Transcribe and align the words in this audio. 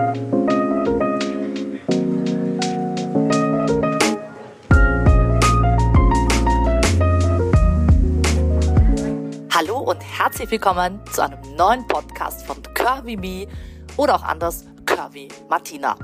Hallo 0.00 0.06
und 9.80 10.00
herzlich 10.00 10.50
willkommen 10.50 11.04
zu 11.12 11.22
einem 11.22 11.38
neuen 11.54 11.86
Podcast 11.86 12.46
von 12.46 12.62
Curvy 12.72 13.18
Me 13.18 13.46
oder 13.98 14.14
auch 14.14 14.22
anders 14.22 14.64
Curvy 14.86 15.28
Martina. 15.50 15.98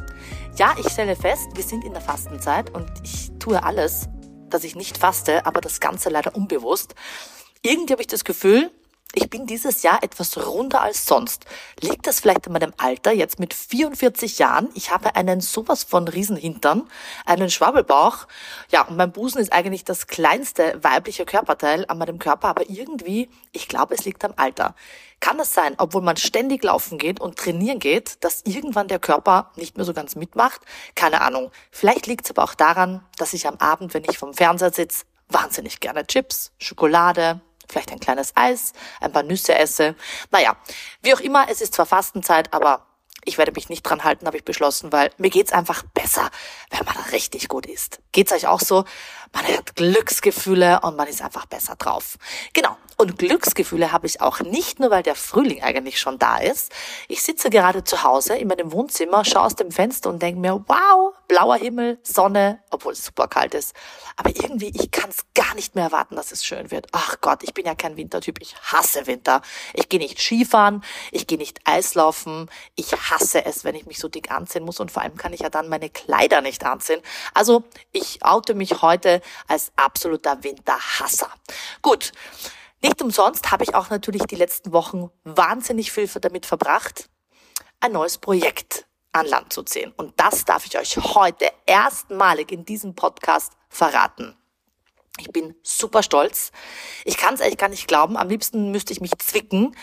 Ja, 0.57 0.75
ich 0.79 0.91
stelle 0.91 1.17
fest, 1.17 1.49
wir 1.55 1.65
sind 1.65 1.83
in 1.83 1.95
der 1.95 2.03
Fastenzeit 2.03 2.69
und 2.75 2.91
ich 3.03 3.31
tue 3.39 3.63
alles, 3.63 4.11
dass 4.51 4.65
ich 4.65 4.77
nicht 4.77 4.99
faste, 4.99 5.47
aber 5.47 5.63
das 5.63 5.81
Ganze 5.81 6.11
leider 6.11 6.37
unbewusst. 6.37 6.95
Irgendwie 7.63 7.95
habe 7.95 8.03
ich 8.03 8.09
das 8.09 8.25
Gefühl, 8.25 8.71
ich 9.17 9.31
bin 9.31 9.47
dieses 9.47 9.83
Jahr 9.83 10.03
etwas 10.03 10.37
runder 10.37 10.83
als 10.83 11.07
sonst. 11.07 11.47
Liegt 11.81 12.07
das 12.07 12.21
vielleicht 12.21 12.47
an 12.47 12.53
meinem 12.53 12.75
Alter, 12.77 13.13
jetzt 13.13 13.41
mit 13.41 13.55
44 13.55 14.39
Jahren? 14.39 14.69
Ich 14.75 14.91
habe 14.91 15.17
einen 15.17 15.41
sowas 15.41 15.85
von 15.85 16.07
Riesenhintern, 16.07 16.87
einen 17.25 17.49
Schwabbelbauch. 17.49 18.27
Ja, 18.71 18.83
und 18.87 18.99
mein 18.99 19.13
Busen 19.13 19.41
ist 19.41 19.55
eigentlich 19.55 19.85
das 19.85 20.07
kleinste 20.07 20.79
weibliche 20.85 21.25
Körperteil 21.25 21.87
an 21.89 21.97
meinem 21.97 22.19
Körper, 22.19 22.49
aber 22.49 22.69
irgendwie, 22.69 23.31
ich 23.53 23.69
glaube, 23.69 23.95
es 23.95 24.05
liegt 24.05 24.23
am 24.23 24.35
Alter. 24.37 24.75
Kann 25.19 25.41
es 25.41 25.55
sein, 25.55 25.75
obwohl 25.79 26.03
man 26.03 26.19
ständig 26.19 26.63
laufen 26.63 26.99
geht 26.99 27.19
und 27.19 27.39
trainieren 27.39 27.79
geht, 27.79 28.23
dass 28.23 28.43
irgendwann 28.45 28.89
der 28.89 28.99
Körper 28.99 29.51
nicht 29.57 29.79
mehr 29.79 29.87
so 29.87 29.95
ganz 29.95 30.15
mitmacht? 30.15 30.61
Keine 30.95 31.23
Ahnung. 31.23 31.51
Vielleicht 31.71 32.07
liegt 32.07 32.27
es 32.27 32.33
aber 32.33 32.45
auch 32.45 32.55
daran, 32.55 33.03
dass 33.17 33.33
ich 33.33 33.49
am 33.49 33.57
Abend, 33.57 33.95
wenn 33.95 34.05
ich 34.05 34.19
vom 34.19 34.35
Fernseher 34.35 34.75
sitze, 34.75 35.07
wahnsinnig 35.29 35.81
gerne 35.81 36.07
Chips, 36.07 36.53
Schokolade, 36.59 37.41
vielleicht 37.69 37.93
ein 37.93 38.01
kleines 38.01 38.33
Eis, 38.35 38.73
ein 39.01 39.13
paar 39.13 39.23
Nüsse 39.23 39.55
esse. 39.55 39.95
Naja, 40.31 40.57
wie 41.03 41.15
auch 41.15 41.21
immer, 41.21 41.47
es 41.51 41.61
ist 41.61 41.75
zwar 41.75 41.87
Fastenzeit, 41.87 42.53
aber 42.53 42.86
ich 43.27 43.39
werde 43.39 43.53
mich 43.53 43.69
nicht 43.69 43.83
dran 43.83 44.05
halten, 44.05 44.27
habe 44.27 44.37
ich 44.37 44.45
beschlossen, 44.45 44.93
weil 44.93 45.11
mir 45.19 45.31
geht's 45.31 45.53
einfach 45.53 45.83
besser, 45.95 46.31
wenn 46.71 46.85
man 46.87 46.97
richtig 47.13 47.49
gut 47.49 47.67
isst. 47.67 48.01
Geht's 48.13 48.33
euch 48.33 48.47
auch 48.47 48.61
so? 48.61 48.85
Man 49.33 49.45
hat 49.49 49.77
Glücksgefühle 49.77 50.81
und 50.81 50.97
man 50.97 51.09
ist 51.09 51.21
einfach 51.21 51.47
besser 51.47 51.77
drauf. 51.77 52.17
Genau. 52.55 52.77
Und 52.99 53.19
Glücksgefühle 53.19 53.93
habe 53.93 54.07
ich 54.07 54.23
auch 54.23 54.41
nicht 54.41 54.81
nur, 54.81 54.91
weil 54.91 55.03
der 55.03 55.17
Frühling 55.17 55.63
eigentlich 55.63 56.01
schon 56.01 56.19
da 56.19 56.39
ist. 56.39 56.73
Ich 57.09 57.23
sitze 57.23 57.51
gerade 57.51 57.85
zu 57.85 58.03
Hause 58.03 58.37
in 58.37 58.49
meinem 58.49 58.73
Wohnzimmer, 58.73 59.23
schaue 59.23 59.43
aus 59.43 59.55
dem 59.55 59.71
Fenster 59.71 60.09
und 60.09 60.23
denke 60.23 60.41
mir, 60.41 60.65
wow, 60.67 61.13
blauer 61.29 61.57
Himmel, 61.57 61.99
Sonne, 62.03 62.61
obwohl 62.71 62.95
es 62.95 63.05
super 63.05 63.29
kalt 63.29 63.53
ist. 63.53 63.75
Aber 64.17 64.31
irgendwie, 64.31 64.73
ich 64.75 64.91
kann 64.91 65.11
es 65.11 65.27
gar 65.35 65.55
nicht 65.55 65.75
mehr 65.75 65.85
erwarten, 65.85 66.17
dass 66.17 66.33
es 66.33 66.47
schön 66.47 66.71
wird. 66.71 66.87
Ach 66.93 67.17
Gott, 67.21 67.43
ich 67.43 67.53
bin 67.53 67.67
ja 67.67 67.75
kein 67.75 67.99
Wintertyp. 67.99 68.41
Ich 68.41 68.57
hasse 68.63 69.07
Winter. 69.07 69.43
Ich 69.75 69.91
gehe 69.91 70.01
nicht 70.01 70.19
Skifahren, 70.19 70.83
ich 71.13 71.27
gehe 71.27 71.37
nicht 71.37 71.61
Eislaufen. 71.65 72.49
Ich 72.77 72.93
hasse 72.93 73.16
es, 73.21 73.65
wenn 73.65 73.75
ich 73.75 73.87
mich 73.87 73.99
so 73.99 74.09
dick 74.09 74.31
anziehen 74.31 74.65
muss 74.65 74.81
und 74.81 74.91
vor 74.91 75.03
allem 75.03 75.17
kann 75.17 75.33
ich 75.33 75.41
ja 75.41 75.51
dann 75.51 75.69
meine 75.69 75.91
Kleider 75.91 76.41
nicht 76.41 76.65
anziehen. 76.65 77.01
Also 77.35 77.65
ich 77.93 78.25
oute 78.25 78.55
mich 78.55 78.83
heute 78.83 79.21
als 79.49 79.73
absoluter 79.77 80.43
Winterhasser. 80.43 81.31
Gut. 81.83 82.13
Nicht 82.83 83.01
umsonst 83.01 83.51
habe 83.51 83.65
ich 83.65 83.75
auch 83.75 83.89
natürlich 83.89 84.25
die 84.25 84.37
letzten 84.37 84.73
Wochen 84.73 85.11
wahnsinnig 85.25 85.91
viel 85.91 86.07
damit 86.07 86.45
verbracht, 86.45 87.09
ein 87.81 87.93
neues 87.93 88.19
Projekt 88.19 88.87
an 89.13 89.27
Land 89.27 89.53
zu 89.53 89.63
ziehen. 89.63 89.93
Und 89.97 90.13
das 90.21 90.45
darf 90.45 90.67
ich 90.67 90.79
euch 90.79 90.97
heute 90.97 91.51
erstmalig 91.65 92.53
in 92.53 92.65
diesem 92.65 92.95
Podcast 92.95 93.55
verraten. 93.69 94.37
Ich 95.19 95.31
bin 95.31 95.55
super 95.63 96.03
stolz. 96.03 96.53
Ich 97.05 97.17
kann 97.17 97.35
es 97.35 97.41
eigentlich 97.41 97.57
gar 97.57 97.71
nicht 97.71 97.89
glauben. 97.89 98.17
Am 98.19 98.29
liebsten 98.29 98.71
müsste 98.71 98.93
ich 98.93 99.01
mich 99.01 99.17
zwicken, 99.19 99.75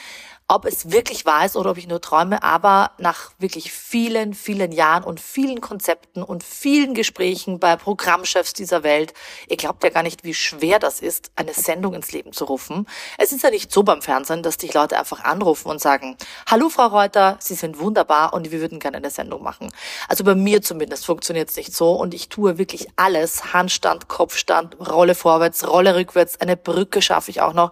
ob 0.47 0.65
es 0.65 0.91
wirklich 0.91 1.25
wahr 1.25 1.45
ist 1.45 1.55
oder 1.55 1.71
ob 1.71 1.77
ich 1.77 1.87
nur 1.87 2.01
träume, 2.01 2.43
aber 2.43 2.91
nach 2.97 3.31
wirklich 3.39 3.71
vielen, 3.71 4.33
vielen 4.33 4.71
Jahren 4.71 5.03
und 5.03 5.19
vielen 5.19 5.61
Konzepten 5.61 6.21
und 6.21 6.43
vielen 6.43 6.93
Gesprächen 6.93 7.59
bei 7.59 7.75
Programmchefs 7.75 8.53
dieser 8.53 8.83
Welt, 8.83 9.13
ihr 9.47 9.57
glaubt 9.57 9.83
ja 9.83 9.89
gar 9.89 10.03
nicht, 10.03 10.23
wie 10.23 10.33
schwer 10.33 10.79
das 10.79 10.99
ist, 10.99 11.31
eine 11.35 11.53
Sendung 11.53 11.93
ins 11.93 12.11
Leben 12.11 12.33
zu 12.33 12.45
rufen. 12.45 12.87
Es 13.17 13.31
ist 13.31 13.43
ja 13.43 13.49
nicht 13.49 13.71
so 13.71 13.83
beim 13.83 14.01
Fernsehen, 14.01 14.43
dass 14.43 14.57
dich 14.57 14.73
Leute 14.73 14.99
einfach 14.99 15.23
anrufen 15.23 15.69
und 15.69 15.79
sagen, 15.79 16.17
hallo 16.47 16.69
Frau 16.69 16.87
Reuter, 16.87 17.37
Sie 17.39 17.55
sind 17.55 17.79
wunderbar 17.79 18.33
und 18.33 18.51
wir 18.51 18.59
würden 18.59 18.79
gerne 18.79 18.97
eine 18.97 19.09
Sendung 19.09 19.43
machen. 19.43 19.71
Also 20.09 20.23
bei 20.23 20.35
mir 20.35 20.61
zumindest 20.61 21.05
funktioniert 21.05 21.49
es 21.49 21.55
nicht 21.55 21.73
so 21.73 21.93
und 21.93 22.13
ich 22.13 22.29
tue 22.29 22.57
wirklich 22.57 22.87
alles, 22.95 23.53
Handstand, 23.53 24.07
Kopfstand, 24.07 24.77
Rolle 24.79 25.15
vorwärts, 25.15 25.67
Rolle 25.67 25.95
rückwärts, 25.95 26.39
eine 26.41 26.57
Brücke 26.57 27.01
schaffe 27.01 27.31
ich 27.31 27.41
auch 27.41 27.53
noch 27.53 27.71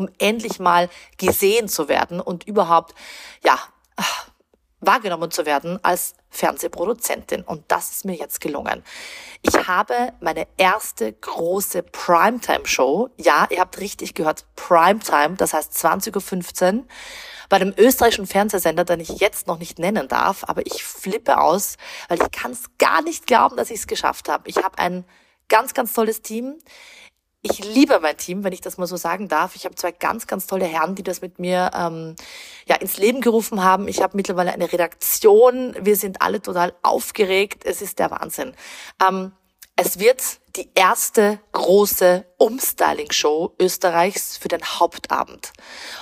um 0.00 0.08
endlich 0.18 0.58
mal 0.58 0.88
gesehen 1.18 1.68
zu 1.68 1.88
werden 1.88 2.20
und 2.20 2.44
überhaupt, 2.44 2.94
ja, 3.44 3.58
wahrgenommen 4.80 5.30
zu 5.30 5.44
werden 5.44 5.78
als 5.84 6.14
Fernsehproduzentin. 6.30 7.42
Und 7.42 7.64
das 7.68 7.90
ist 7.90 8.04
mir 8.06 8.14
jetzt 8.14 8.40
gelungen. 8.40 8.82
Ich 9.42 9.68
habe 9.68 10.14
meine 10.20 10.46
erste 10.56 11.12
große 11.12 11.82
Primetime-Show, 11.82 13.10
ja, 13.18 13.46
ihr 13.50 13.60
habt 13.60 13.78
richtig 13.78 14.14
gehört, 14.14 14.46
Primetime, 14.56 15.36
das 15.36 15.52
heißt 15.52 15.74
20.15 15.74 16.78
Uhr, 16.78 16.84
bei 17.50 17.58
dem 17.58 17.74
österreichischen 17.76 18.26
Fernsehsender, 18.26 18.84
den 18.84 19.00
ich 19.00 19.20
jetzt 19.20 19.48
noch 19.48 19.58
nicht 19.58 19.78
nennen 19.78 20.08
darf, 20.08 20.44
aber 20.46 20.64
ich 20.64 20.82
flippe 20.84 21.38
aus, 21.40 21.76
weil 22.08 22.22
ich 22.22 22.30
kann 22.30 22.52
es 22.52 22.64
gar 22.78 23.02
nicht 23.02 23.26
glauben, 23.26 23.56
dass 23.56 23.70
ich 23.70 23.80
es 23.80 23.86
geschafft 23.86 24.28
habe. 24.28 24.48
Ich 24.48 24.58
habe 24.58 24.78
ein 24.78 25.04
ganz, 25.48 25.74
ganz 25.74 25.92
tolles 25.92 26.22
Team 26.22 26.58
ich 27.42 27.64
liebe 27.64 27.98
mein 28.00 28.16
Team, 28.16 28.44
wenn 28.44 28.52
ich 28.52 28.60
das 28.60 28.76
mal 28.76 28.86
so 28.86 28.96
sagen 28.96 29.28
darf. 29.28 29.56
Ich 29.56 29.64
habe 29.64 29.74
zwei 29.74 29.92
ganz, 29.92 30.26
ganz 30.26 30.46
tolle 30.46 30.66
Herren, 30.66 30.94
die 30.94 31.02
das 31.02 31.22
mit 31.22 31.38
mir 31.38 31.70
ähm, 31.74 32.14
ja 32.66 32.76
ins 32.76 32.98
Leben 32.98 33.22
gerufen 33.22 33.64
haben. 33.64 33.88
Ich 33.88 34.02
habe 34.02 34.16
mittlerweile 34.16 34.52
eine 34.52 34.70
Redaktion. 34.70 35.74
Wir 35.80 35.96
sind 35.96 36.20
alle 36.20 36.42
total 36.42 36.74
aufgeregt. 36.82 37.64
Es 37.64 37.80
ist 37.80 37.98
der 37.98 38.10
Wahnsinn. 38.10 38.54
Ähm, 39.02 39.32
es 39.76 39.98
wird 39.98 40.22
die 40.56 40.68
erste 40.74 41.40
große 41.52 42.26
Umstyling-Show 42.36 43.54
Österreichs 43.58 44.36
für 44.36 44.48
den 44.48 44.62
Hauptabend. 44.62 45.54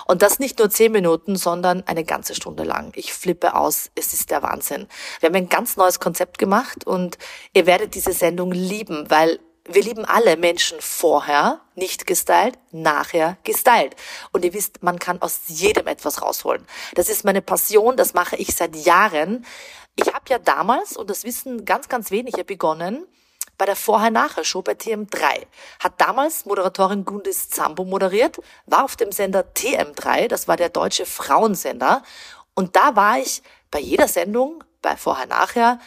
Und 0.07 0.23
das 0.23 0.41
nicht 0.41 0.59
nur 0.59 0.71
zehn 0.71 0.91
Minuten, 0.91 1.37
sondern 1.37 1.85
eine 1.87 2.03
ganze 2.03 2.35
Stunde 2.35 2.65
lang. 2.65 2.91
Ich 2.97 3.13
flippe 3.13 3.55
aus. 3.55 3.93
Es 3.95 4.13
ist 4.13 4.33
der 4.33 4.43
Wahnsinn. 4.43 4.89
Wir 5.21 5.29
haben 5.29 5.37
ein 5.37 5.49
ganz 5.49 5.77
neues 5.77 6.01
Konzept 6.01 6.39
gemacht 6.39 6.85
und 6.85 7.19
ihr 7.53 7.67
werdet 7.67 7.95
diese 7.95 8.13
Sendung 8.13 8.51
lieben, 8.51 9.09
weil 9.11 9.39
wir 9.69 9.83
lieben 9.83 10.05
alle 10.05 10.37
Menschen 10.37 10.81
vorher, 10.81 11.61
nicht 11.75 12.07
gestylt, 12.07 12.59
nachher 12.73 13.37
gestylt. 13.45 13.95
Und 14.33 14.45
ihr 14.45 14.55
wisst, 14.55 14.83
man 14.83 14.99
kann 14.99 15.21
aus 15.23 15.41
jedem 15.47 15.87
etwas 15.87 16.23
rausholen. 16.23 16.67
Das 16.95 17.09
ist 17.09 17.25
meine 17.25 17.43
Passion, 17.43 17.97
das 17.97 18.15
mache 18.15 18.37
ich 18.37 18.55
seit 18.55 18.75
Jahren. 18.75 19.45
Ich 19.97 20.13
habe 20.13 20.25
ja 20.29 20.39
damals, 20.39 20.97
und 20.97 21.11
das 21.11 21.25
wissen 21.25 21.65
ganz, 21.65 21.89
ganz 21.89 22.11
wenige, 22.11 22.45
begonnen 22.45 23.07
bei 23.59 23.67
der 23.67 23.77
Vorher-Nachher-Show 23.77 24.63
bei 24.63 24.73
TM3. 24.73 25.47
Hat 25.81 26.01
damals 26.01 26.47
Moderatorin 26.47 27.05
Gundis 27.05 27.51
Zambo 27.51 27.85
moderiert, 27.85 28.39
war 28.67 28.85
auf 28.85 28.97
dem 28.97 29.13
Sender 29.13 29.45
TM3, 29.55 30.29
das 30.29 30.49
war 30.49 30.57
der 30.57 30.69
deutsche 30.69 31.05
Frauensender. 31.05 32.03
Und 32.55 32.77
da 32.77 32.97
war 32.97 33.19
ich 33.19 33.43
bei 33.71 33.81
jeder 33.81 34.09
Sendung, 34.09 34.65
bei 34.81 34.97
Vorher-Nachher, 34.97 35.81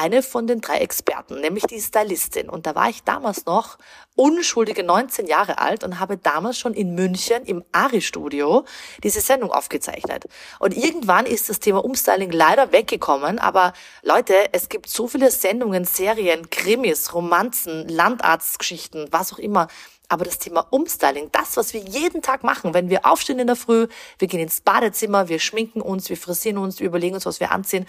eine 0.00 0.22
von 0.22 0.46
den 0.46 0.62
drei 0.62 0.78
Experten, 0.78 1.40
nämlich 1.40 1.64
die 1.64 1.80
Stylistin. 1.80 2.48
Und 2.48 2.66
da 2.66 2.74
war 2.74 2.88
ich 2.88 3.02
damals 3.04 3.44
noch 3.44 3.76
unschuldige 4.16 4.82
19 4.82 5.26
Jahre 5.26 5.58
alt 5.58 5.84
und 5.84 6.00
habe 6.00 6.16
damals 6.16 6.58
schon 6.58 6.72
in 6.72 6.94
München 6.94 7.44
im 7.44 7.62
Ari-Studio 7.72 8.64
diese 9.02 9.20
Sendung 9.20 9.52
aufgezeichnet. 9.52 10.24
Und 10.58 10.74
irgendwann 10.74 11.26
ist 11.26 11.50
das 11.50 11.60
Thema 11.60 11.84
Umstyling 11.84 12.30
leider 12.30 12.72
weggekommen, 12.72 13.38
aber 13.38 13.74
Leute, 14.02 14.34
es 14.52 14.70
gibt 14.70 14.88
so 14.88 15.06
viele 15.06 15.30
Sendungen, 15.30 15.84
Serien, 15.84 16.48
Krimis, 16.48 17.12
Romanzen, 17.12 17.86
Landarztgeschichten, 17.88 19.08
was 19.10 19.34
auch 19.34 19.38
immer. 19.38 19.68
Aber 20.08 20.24
das 20.24 20.38
Thema 20.38 20.66
Umstyling, 20.70 21.28
das, 21.30 21.56
was 21.56 21.72
wir 21.72 21.82
jeden 21.82 22.20
Tag 22.20 22.42
machen, 22.42 22.74
wenn 22.74 22.90
wir 22.90 23.06
aufstehen 23.06 23.38
in 23.38 23.46
der 23.46 23.54
Früh, 23.54 23.86
wir 24.18 24.28
gehen 24.28 24.40
ins 24.40 24.60
Badezimmer, 24.60 25.28
wir 25.28 25.38
schminken 25.38 25.80
uns, 25.80 26.08
wir 26.08 26.16
frisieren 26.16 26.58
uns, 26.58 26.80
wir 26.80 26.88
überlegen 26.88 27.14
uns, 27.14 27.26
was 27.26 27.38
wir 27.38 27.52
anziehen, 27.52 27.86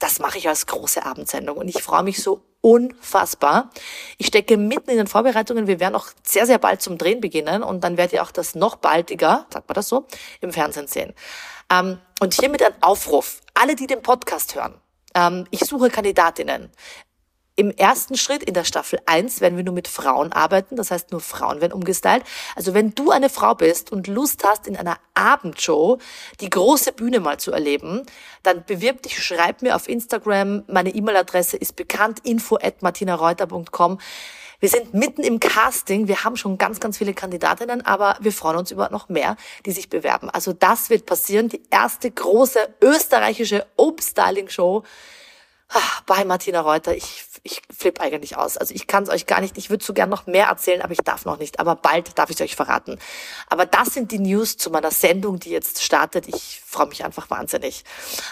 das 0.00 0.18
mache 0.18 0.38
ich 0.38 0.48
als 0.48 0.66
große 0.66 1.04
Abendsendung 1.04 1.58
und 1.58 1.68
ich 1.68 1.82
freue 1.82 2.02
mich 2.02 2.22
so 2.22 2.42
unfassbar. 2.62 3.70
Ich 4.18 4.26
stecke 4.26 4.56
mitten 4.56 4.90
in 4.90 4.96
den 4.96 5.06
Vorbereitungen. 5.06 5.66
Wir 5.66 5.78
werden 5.78 5.94
auch 5.94 6.08
sehr, 6.24 6.46
sehr 6.46 6.58
bald 6.58 6.82
zum 6.82 6.98
Drehen 6.98 7.20
beginnen 7.20 7.62
und 7.62 7.84
dann 7.84 7.96
werdet 7.96 8.14
ihr 8.14 8.22
auch 8.22 8.32
das 8.32 8.54
noch 8.54 8.76
baldiger, 8.76 9.46
sagt 9.52 9.68
man 9.68 9.74
das 9.74 9.88
so, 9.88 10.06
im 10.40 10.52
Fernsehen 10.52 10.86
sehen. 10.86 11.14
Ähm, 11.70 11.98
und 12.20 12.34
hiermit 12.34 12.62
ein 12.62 12.74
Aufruf. 12.82 13.40
Alle, 13.54 13.76
die 13.76 13.86
den 13.86 14.02
Podcast 14.02 14.54
hören. 14.54 14.74
Ähm, 15.14 15.46
ich 15.50 15.60
suche 15.60 15.90
Kandidatinnen. 15.90 16.70
Im 17.60 17.70
ersten 17.72 18.16
Schritt 18.16 18.42
in 18.42 18.54
der 18.54 18.64
Staffel 18.64 19.00
1 19.04 19.42
werden 19.42 19.58
wir 19.58 19.64
nur 19.64 19.74
mit 19.74 19.86
Frauen 19.86 20.32
arbeiten, 20.32 20.76
das 20.76 20.90
heißt 20.90 21.12
nur 21.12 21.20
Frauen 21.20 21.60
werden 21.60 21.74
umgestylt. 21.74 22.22
Also 22.56 22.72
wenn 22.72 22.94
du 22.94 23.10
eine 23.10 23.28
Frau 23.28 23.54
bist 23.54 23.92
und 23.92 24.06
Lust 24.06 24.44
hast, 24.44 24.66
in 24.66 24.78
einer 24.78 24.96
Abendshow 25.12 25.98
die 26.40 26.48
große 26.48 26.92
Bühne 26.92 27.20
mal 27.20 27.38
zu 27.38 27.52
erleben, 27.52 28.06
dann 28.42 28.64
bewirb 28.64 29.02
dich, 29.02 29.22
schreib 29.22 29.60
mir 29.60 29.76
auf 29.76 29.90
Instagram, 29.90 30.64
meine 30.68 30.88
E-Mail-Adresse 30.88 31.58
ist 31.58 31.76
bekannt, 31.76 32.20
info 32.24 32.56
at 32.56 32.80
martinareuter.com. 32.80 33.98
Wir 34.60 34.68
sind 34.70 34.94
mitten 34.94 35.22
im 35.22 35.38
Casting. 35.38 36.08
Wir 36.08 36.24
haben 36.24 36.36
schon 36.36 36.56
ganz, 36.56 36.80
ganz 36.80 36.96
viele 36.96 37.12
Kandidatinnen, 37.12 37.84
aber 37.84 38.16
wir 38.22 38.32
freuen 38.32 38.56
uns 38.56 38.70
über 38.70 38.88
noch 38.88 39.10
mehr, 39.10 39.36
die 39.66 39.72
sich 39.72 39.90
bewerben. 39.90 40.30
Also 40.30 40.54
das 40.54 40.88
wird 40.88 41.04
passieren. 41.04 41.50
Die 41.50 41.60
erste 41.68 42.10
große 42.10 42.76
österreichische 42.80 43.66
Obstyling-Show 43.76 44.82
bei 46.06 46.24
Martina 46.24 46.60
Reuter. 46.60 46.94
Ich, 46.94 47.24
ich 47.42 47.62
flippe 47.76 48.00
eigentlich 48.00 48.36
aus. 48.36 48.56
Also 48.56 48.74
ich 48.74 48.86
kann 48.86 49.04
es 49.04 49.08
euch 49.08 49.26
gar 49.26 49.40
nicht. 49.40 49.56
Ich 49.58 49.70
würde 49.70 49.84
so 49.84 49.92
gern 49.92 50.08
noch 50.08 50.26
mehr 50.26 50.46
erzählen, 50.46 50.82
aber 50.82 50.92
ich 50.92 50.98
darf 50.98 51.24
noch 51.24 51.38
nicht. 51.38 51.60
Aber 51.60 51.76
bald 51.76 52.18
darf 52.18 52.30
ich 52.30 52.42
euch 52.42 52.56
verraten. 52.56 52.98
Aber 53.48 53.66
das 53.66 53.94
sind 53.94 54.12
die 54.12 54.18
News 54.18 54.56
zu 54.56 54.70
meiner 54.70 54.90
Sendung, 54.90 55.38
die 55.38 55.50
jetzt 55.50 55.82
startet. 55.82 56.26
Ich 56.28 56.60
freue 56.64 56.88
mich 56.88 57.04
einfach 57.04 57.30
wahnsinnig. 57.30 57.84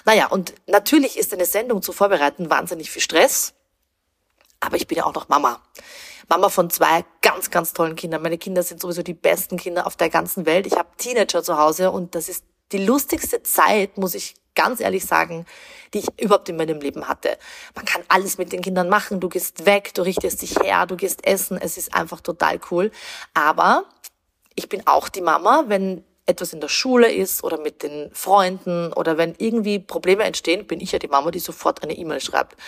Naja, 0.05 0.27
und 0.27 0.55
natürlich 0.67 1.17
ist 1.17 1.33
eine 1.33 1.47
Sendung 1.47 1.83
zu 1.83 1.93
vorbereiten 1.93 2.51
wahnsinnig 2.51 2.91
viel 2.91 3.03
Stress. 3.03 3.55
Aber 4.61 4.77
ich 4.77 4.87
bin 4.87 4.99
ja 4.99 5.05
auch 5.05 5.15
noch 5.15 5.29
Mama. 5.29 5.61
Mama 6.29 6.49
von 6.51 6.69
zwei 6.69 7.05
ganz, 7.23 7.51
ganz 7.51 7.73
tollen 7.73 7.97
Kindern. 7.97 8.23
Meine 8.23 8.39
Kinder 8.39 8.63
sind 8.63 8.81
sowieso 8.81 9.03
die 9.03 9.15
besten 9.15 9.57
Kinder 9.57 9.87
auf 9.87 9.97
der 9.97 10.11
ganzen 10.11 10.45
Welt. 10.45 10.67
Ich 10.67 10.75
habe 10.75 10.89
Teenager 10.99 11.43
zu 11.43 11.57
Hause 11.57 11.91
und 11.91 12.15
das 12.15 12.29
ist 12.29 12.45
die 12.73 12.85
lustigste 12.85 13.43
Zeit, 13.43 13.97
muss 13.97 14.15
ich 14.15 14.35
ganz 14.59 14.81
ehrlich 14.81 15.07
sagen, 15.07 15.47
die 15.95 16.01
ich 16.01 16.21
überhaupt 16.21 16.49
in 16.49 16.57
meinem 16.57 16.81
Leben 16.81 17.09
hatte. 17.09 17.39
Man 17.77 17.85
kann 17.85 18.03
alles 18.09 18.39
mit 18.39 18.53
den 18.53 18.61
Kindern 18.61 18.89
machen. 18.89 19.21
Du 19.21 19.29
gehst 19.29 19.65
weg, 19.65 19.95
du 19.95 20.03
richtest 20.03 20.43
dich 20.43 20.57
her, 20.59 20.85
du 20.85 20.97
gehst 20.97 21.25
essen. 21.25 21.59
Es 21.59 21.79
ist 21.79 21.95
einfach 21.95 22.21
total 22.21 22.61
cool. 22.71 22.91
Aber 23.35 23.85
ich 24.57 24.69
bin 24.69 24.85
auch 24.87 25.09
die 25.09 25.21
Mama, 25.21 25.65
wenn 25.69 26.05
etwas 26.29 26.53
in 26.53 26.61
der 26.61 26.69
Schule 26.69 27.11
ist 27.11 27.43
oder 27.43 27.59
mit 27.59 27.83
den 27.83 28.11
Freunden 28.13 28.93
oder 28.93 29.17
wenn 29.17 29.35
irgendwie 29.39 29.79
Probleme 29.79 30.25
entstehen, 30.25 30.67
bin 30.67 30.81
ich 30.81 30.93
ja 30.93 30.99
die 30.99 31.09
Mama, 31.09 31.31
die 31.31 31.39
sofort 31.39 31.83
eine 31.83 31.97
E-Mail 31.97 32.21
schreibt. 32.21 32.57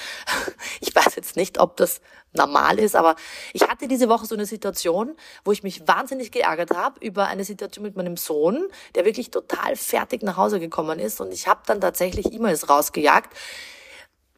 Ich 0.80 0.94
weiß 0.94 1.14
jetzt 1.16 1.36
nicht, 1.36 1.58
ob 1.58 1.76
das 1.76 2.00
normal 2.32 2.78
ist, 2.78 2.96
aber 2.96 3.16
ich 3.52 3.62
hatte 3.62 3.86
diese 3.86 4.08
Woche 4.08 4.24
so 4.24 4.34
eine 4.34 4.46
Situation, 4.46 5.16
wo 5.44 5.52
ich 5.52 5.62
mich 5.62 5.86
wahnsinnig 5.86 6.32
geärgert 6.32 6.74
habe 6.74 7.04
über 7.04 7.26
eine 7.26 7.44
Situation 7.44 7.84
mit 7.84 7.96
meinem 7.96 8.16
Sohn, 8.16 8.66
der 8.94 9.04
wirklich 9.04 9.30
total 9.30 9.76
fertig 9.76 10.22
nach 10.22 10.36
Hause 10.36 10.58
gekommen 10.58 10.98
ist 10.98 11.20
und 11.20 11.32
ich 11.32 11.46
habe 11.46 11.60
dann 11.66 11.80
tatsächlich 11.80 12.32
E-Mails 12.32 12.68
rausgejagt 12.68 13.34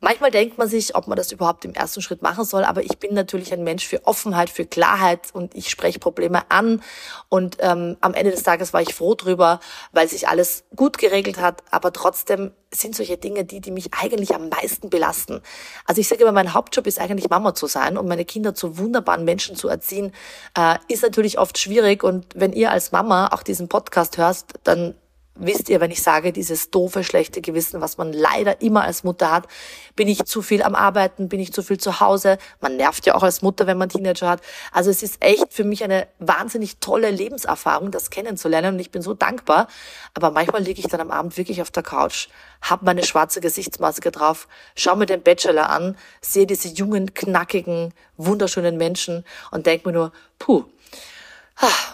Manchmal 0.04 0.32
denkt 0.32 0.58
man 0.58 0.66
sich, 0.66 0.96
ob 0.96 1.06
man 1.06 1.16
das 1.16 1.30
überhaupt 1.30 1.64
im 1.64 1.74
ersten 1.74 2.02
Schritt 2.02 2.22
machen 2.22 2.44
soll, 2.44 2.64
aber 2.64 2.82
ich 2.82 2.98
bin 2.98 3.14
natürlich 3.14 3.52
ein 3.52 3.62
Mensch 3.62 3.86
für 3.86 4.04
Offenheit, 4.04 4.50
für 4.50 4.66
Klarheit 4.66 5.28
und 5.32 5.54
ich 5.54 5.70
spreche 5.70 6.00
Probleme 6.00 6.42
an. 6.50 6.82
Und 7.28 7.58
ähm, 7.60 7.96
am 8.00 8.12
Ende 8.12 8.32
des 8.32 8.42
Tages 8.42 8.72
war 8.72 8.82
ich 8.82 8.94
froh 8.94 9.14
drüber, 9.14 9.60
weil 9.92 10.08
sich 10.08 10.26
alles 10.26 10.64
gut 10.74 10.98
geregelt 10.98 11.38
hat, 11.38 11.62
aber 11.70 11.92
trotzdem 11.92 12.50
sind 12.74 12.96
solche 12.96 13.16
Dinge 13.16 13.44
die, 13.44 13.60
die 13.60 13.70
mich 13.70 13.94
eigentlich 13.94 14.34
am 14.34 14.48
meisten 14.48 14.90
belasten. 14.90 15.40
Also 15.86 16.00
ich 16.00 16.08
sage 16.08 16.22
immer, 16.22 16.32
mein 16.32 16.52
Hauptjob 16.52 16.88
ist 16.88 16.98
eigentlich 16.98 17.30
Mama 17.30 17.54
zu 17.54 17.68
sein 17.68 17.96
und 17.96 18.08
meine 18.08 18.24
Kinder 18.24 18.56
zu 18.56 18.78
wunderbaren 18.78 19.24
Menschen 19.24 19.54
zu 19.54 19.68
erziehen, 19.68 20.12
äh, 20.58 20.78
ist 20.88 21.04
natürlich 21.04 21.38
oft 21.38 21.58
schwierig. 21.58 22.02
Und 22.02 22.26
wenn 22.34 22.52
ihr 22.52 22.72
als 22.72 22.90
Mama 22.90 23.28
auch 23.28 23.44
diesen 23.44 23.68
Podcast 23.68 24.18
hörst, 24.18 24.54
dann 24.64 24.96
wisst 25.34 25.68
ihr, 25.68 25.80
wenn 25.80 25.90
ich 25.90 26.02
sage, 26.02 26.32
dieses 26.32 26.70
doofe, 26.70 27.02
schlechte 27.04 27.40
Gewissen, 27.40 27.80
was 27.80 27.96
man 27.96 28.12
leider 28.12 28.60
immer 28.60 28.82
als 28.84 29.02
Mutter 29.02 29.30
hat, 29.30 29.48
bin 29.96 30.08
ich 30.08 30.24
zu 30.24 30.42
viel 30.42 30.62
am 30.62 30.74
Arbeiten, 30.74 31.28
bin 31.28 31.40
ich 31.40 31.52
zu 31.52 31.62
viel 31.62 31.78
zu 31.78 32.00
Hause. 32.00 32.38
Man 32.60 32.76
nervt 32.76 33.06
ja 33.06 33.14
auch 33.14 33.22
als 33.22 33.42
Mutter, 33.42 33.66
wenn 33.66 33.78
man 33.78 33.88
Teenager 33.88 34.28
hat. 34.28 34.42
Also 34.72 34.90
es 34.90 35.02
ist 35.02 35.16
echt 35.20 35.52
für 35.52 35.64
mich 35.64 35.84
eine 35.84 36.06
wahnsinnig 36.18 36.78
tolle 36.78 37.10
Lebenserfahrung, 37.10 37.90
das 37.90 38.10
kennenzulernen 38.10 38.74
und 38.74 38.80
ich 38.80 38.90
bin 38.90 39.02
so 39.02 39.14
dankbar. 39.14 39.68
Aber 40.14 40.30
manchmal 40.30 40.62
liege 40.62 40.80
ich 40.80 40.88
dann 40.88 41.00
am 41.00 41.10
Abend 41.10 41.36
wirklich 41.36 41.62
auf 41.62 41.70
der 41.70 41.82
Couch, 41.82 42.28
hab 42.60 42.82
meine 42.82 43.04
schwarze 43.04 43.40
Gesichtsmaske 43.40 44.10
drauf, 44.10 44.48
schau 44.76 44.96
mir 44.96 45.06
den 45.06 45.22
Bachelor 45.22 45.70
an, 45.70 45.96
sehe 46.20 46.46
diese 46.46 46.68
jungen, 46.68 47.14
knackigen, 47.14 47.94
wunderschönen 48.16 48.76
Menschen 48.76 49.24
und 49.50 49.66
denk 49.66 49.86
mir 49.86 49.92
nur, 49.92 50.12
puh, 50.38 50.64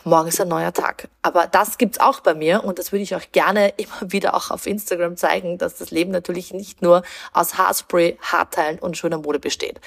morgen 0.04 0.28
ist 0.28 0.40
ein 0.40 0.48
neuer 0.48 0.72
Tag. 0.72 1.08
Aber 1.22 1.46
das 1.46 1.78
gibt's 1.78 2.00
auch 2.00 2.20
bei 2.20 2.34
mir 2.34 2.64
und 2.64 2.78
das 2.78 2.92
würde 2.92 3.02
ich 3.02 3.14
euch 3.14 3.32
gerne 3.32 3.68
immer 3.76 4.12
wieder 4.12 4.34
auch 4.34 4.50
auf 4.50 4.66
Instagram 4.66 5.16
zeigen, 5.16 5.58
dass 5.58 5.76
das 5.76 5.90
Leben 5.90 6.10
natürlich 6.10 6.52
nicht 6.52 6.82
nur 6.82 7.02
aus 7.32 7.58
Haarspray, 7.58 8.18
Haarteilen 8.20 8.78
und 8.78 8.96
schöner 8.96 9.18
Mode 9.18 9.38
besteht. 9.38 9.80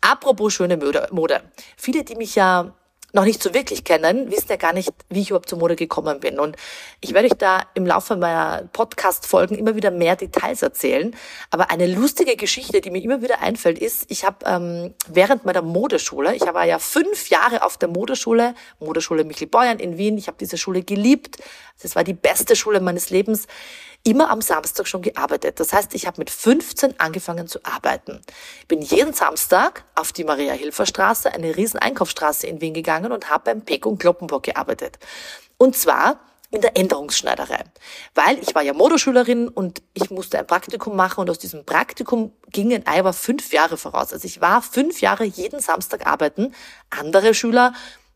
Apropos 0.00 0.54
schöne 0.54 0.76
Mode. 0.76 1.42
Viele, 1.76 2.04
die 2.04 2.14
mich 2.14 2.34
ja 2.34 2.72
noch 3.12 3.24
nicht 3.24 3.42
so 3.42 3.54
wirklich 3.54 3.84
kennen, 3.84 4.30
wissen 4.30 4.46
ja 4.48 4.56
gar 4.56 4.72
nicht, 4.72 4.90
wie 5.08 5.20
ich 5.20 5.30
überhaupt 5.30 5.48
zur 5.48 5.58
Mode 5.58 5.76
gekommen 5.76 6.20
bin. 6.20 6.38
Und 6.38 6.56
ich 7.00 7.14
werde 7.14 7.28
euch 7.28 7.38
da 7.38 7.62
im 7.74 7.86
Laufe 7.86 8.16
meiner 8.16 8.68
Podcast-Folgen 8.72 9.56
immer 9.56 9.74
wieder 9.74 9.90
mehr 9.90 10.16
Details 10.16 10.62
erzählen. 10.62 11.14
Aber 11.50 11.70
eine 11.70 11.86
lustige 11.86 12.36
Geschichte, 12.36 12.80
die 12.80 12.90
mir 12.90 13.02
immer 13.02 13.22
wieder 13.22 13.40
einfällt, 13.40 13.78
ist, 13.78 14.06
ich 14.08 14.24
habe 14.24 14.38
ähm, 14.46 14.94
während 15.08 15.44
meiner 15.44 15.62
Modeschule, 15.62 16.34
ich 16.34 16.42
war 16.42 16.64
ja 16.64 16.78
fünf 16.78 17.30
Jahre 17.30 17.62
auf 17.64 17.78
der 17.78 17.88
Modeschule, 17.88 18.54
Modeschule 18.78 19.24
Michel-Beuern 19.24 19.78
in 19.78 19.98
Wien, 19.98 20.18
ich 20.18 20.26
habe 20.26 20.36
diese 20.38 20.58
Schule 20.58 20.82
geliebt. 20.82 21.38
Das 21.82 21.96
war 21.96 22.04
die 22.04 22.14
beste 22.14 22.56
Schule 22.56 22.80
meines 22.80 23.10
Lebens 23.10 23.46
immer 24.02 24.30
am 24.30 24.40
Samstag 24.40 24.88
schon 24.88 25.02
gearbeitet. 25.02 25.60
Das 25.60 25.72
heißt, 25.72 25.94
ich 25.94 26.06
habe 26.06 26.18
mit 26.18 26.30
15 26.30 26.98
angefangen 26.98 27.46
zu 27.46 27.58
arbeiten. 27.64 28.20
Bin 28.68 28.80
jeden 28.80 29.12
Samstag 29.12 29.84
auf 29.94 30.12
die 30.12 30.24
Maria-Hilfer-Straße, 30.24 31.32
eine 31.32 31.56
riesen 31.56 31.78
Einkaufsstraße 31.78 32.46
in 32.46 32.60
Wien 32.60 32.74
gegangen 32.74 33.12
und 33.12 33.30
habe 33.30 33.44
beim 33.44 33.62
Peck 33.62 33.86
und 33.86 33.98
Kloppenburg 33.98 34.44
gearbeitet. 34.44 34.98
Und 35.58 35.76
zwar 35.76 36.20
in 36.50 36.60
der 36.60 36.76
Änderungsschneiderei. 36.76 37.64
Weil 38.14 38.38
ich 38.38 38.54
war 38.54 38.62
ja 38.62 38.72
Modeschülerin 38.72 39.48
und 39.48 39.82
ich 39.94 40.10
musste 40.10 40.38
ein 40.38 40.46
Praktikum 40.46 40.96
machen 40.96 41.20
und 41.20 41.30
aus 41.30 41.38
diesem 41.38 41.64
Praktikum 41.64 42.32
gingen 42.50 42.86
aber 42.86 43.12
fünf 43.12 43.52
Jahre 43.52 43.76
voraus. 43.76 44.12
Also 44.12 44.26
ich 44.26 44.40
war 44.40 44.60
fünf 44.60 45.00
Jahre 45.00 45.24
jeden 45.24 45.60
Samstag 45.60 46.06
arbeiten. 46.06 46.54
Andere 46.90 47.34
Schüler 47.34 47.72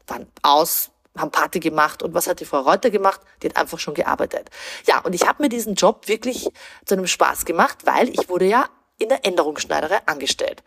waren 0.07 0.27
aus, 0.43 0.91
haben 1.17 1.31
Party 1.31 1.61
gemacht. 1.61 2.03
Und 2.03 2.15
was 2.15 2.27
hat 2.27 2.41
die 2.41 2.45
Frau 2.45 2.61
Reuter 2.61 2.91
gemacht? 2.91 3.21
Die 3.43 3.49
hat 3.49 3.57
einfach 3.57 3.79
schon 3.79 3.95
gearbeitet. 3.95 4.51
Ja, 4.87 5.01
und 5.01 5.15
ich 5.15 5.27
habe 5.27 5.43
mir 5.43 5.49
diesen 5.49 5.75
Job 5.75 6.09
wirklich 6.09 6.51
zu 6.85 6.95
einem 6.95 7.07
Spaß 7.07 7.45
gemacht, 7.45 7.79
weil 7.85 8.09
ich 8.09 8.29
wurde 8.29 8.47
ja 8.47 8.69
in 8.99 9.09
der 9.09 9.25
Änderungsschneiderei 9.25 10.01
angestellt. 10.07 10.63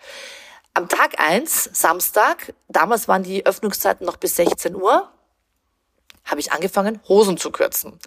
Am 0.73 0.89
Tag 0.89 1.19
eins, 1.19 1.69
Samstag, 1.73 2.53
damals 2.67 3.07
waren 3.07 3.23
die 3.23 3.45
Öffnungszeiten 3.45 4.05
noch 4.05 4.17
bis 4.17 4.35
16 4.35 4.75
Uhr, 4.75 5.11
habe 6.25 6.39
ich 6.39 6.51
angefangen, 6.51 6.99
Hosen 7.07 7.37
zu 7.37 7.51
kürzen 7.51 7.99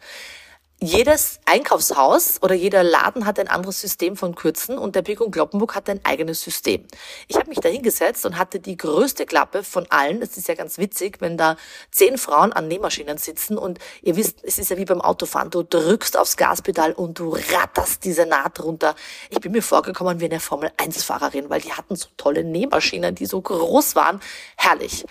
jedes 0.82 1.40
Einkaufshaus 1.44 2.42
oder 2.42 2.54
jeder 2.54 2.82
Laden 2.82 3.26
hat 3.26 3.38
ein 3.38 3.48
anderes 3.48 3.80
System 3.80 4.16
von 4.16 4.34
Kürzen 4.34 4.78
und 4.78 4.96
der 4.96 5.02
Pick 5.02 5.20
und 5.20 5.30
Kloppenburg 5.30 5.74
hat 5.74 5.90
ein 5.90 6.00
eigenes 6.04 6.40
System. 6.40 6.86
Ich 7.28 7.36
habe 7.36 7.50
mich 7.50 7.60
da 7.60 7.68
hingesetzt 7.68 8.24
und 8.24 8.38
hatte 8.38 8.60
die 8.60 8.78
größte 8.78 9.26
Klappe 9.26 9.62
von 9.62 9.86
allen. 9.90 10.20
Das 10.20 10.38
ist 10.38 10.48
ja 10.48 10.54
ganz 10.54 10.78
witzig, 10.78 11.20
wenn 11.20 11.36
da 11.36 11.56
zehn 11.90 12.16
Frauen 12.16 12.54
an 12.54 12.66
Nähmaschinen 12.66 13.18
sitzen 13.18 13.58
und 13.58 13.78
ihr 14.00 14.16
wisst, 14.16 14.38
es 14.42 14.58
ist 14.58 14.70
ja 14.70 14.78
wie 14.78 14.86
beim 14.86 15.02
Autofahren. 15.02 15.50
Du 15.50 15.62
drückst 15.62 16.16
aufs 16.16 16.38
Gaspedal 16.38 16.92
und 16.92 17.18
du 17.18 17.36
ratterst 17.52 18.02
diese 18.04 18.24
Naht 18.24 18.60
runter. 18.60 18.94
Ich 19.28 19.40
bin 19.40 19.52
mir 19.52 19.62
vorgekommen 19.62 20.20
wie 20.20 20.24
eine 20.24 20.40
Formel-1-Fahrerin, 20.40 21.50
weil 21.50 21.60
die 21.60 21.72
hatten 21.72 21.94
so 21.94 22.08
tolle 22.16 22.42
Nähmaschinen, 22.42 23.14
die 23.14 23.26
so 23.26 23.40
groß 23.40 23.96
waren. 23.96 24.20
Herrlich. 24.56 25.04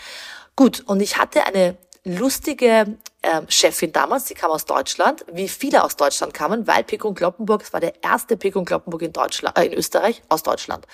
Gut, 0.56 0.84
und 0.88 1.00
ich 1.00 1.18
hatte 1.18 1.46
eine 1.46 1.78
lustige 2.18 2.98
äh, 3.22 3.42
Chefin 3.50 3.92
damals, 3.92 4.26
die 4.26 4.34
kam 4.34 4.52
aus 4.52 4.66
Deutschland, 4.66 5.26
wie 5.32 5.50
viele 5.50 5.84
aus 5.84 5.96
Deutschland 5.96 6.34
kamen, 6.34 6.68
weil 6.68 6.84
Pick 6.84 7.04
und 7.04 7.16
Kloppenburg, 7.16 7.62
es 7.62 7.74
war 7.74 7.80
der 7.80 8.02
erste 8.04 8.38
Pick 8.38 8.56
und 8.56 8.66
Kloppenburg 8.66 9.02
in 9.02 9.14
Deutschland, 9.14 9.58
äh, 9.58 9.66
in 9.66 9.74
Österreich, 9.74 10.22
aus 10.30 10.44
Deutschland. 10.44 10.88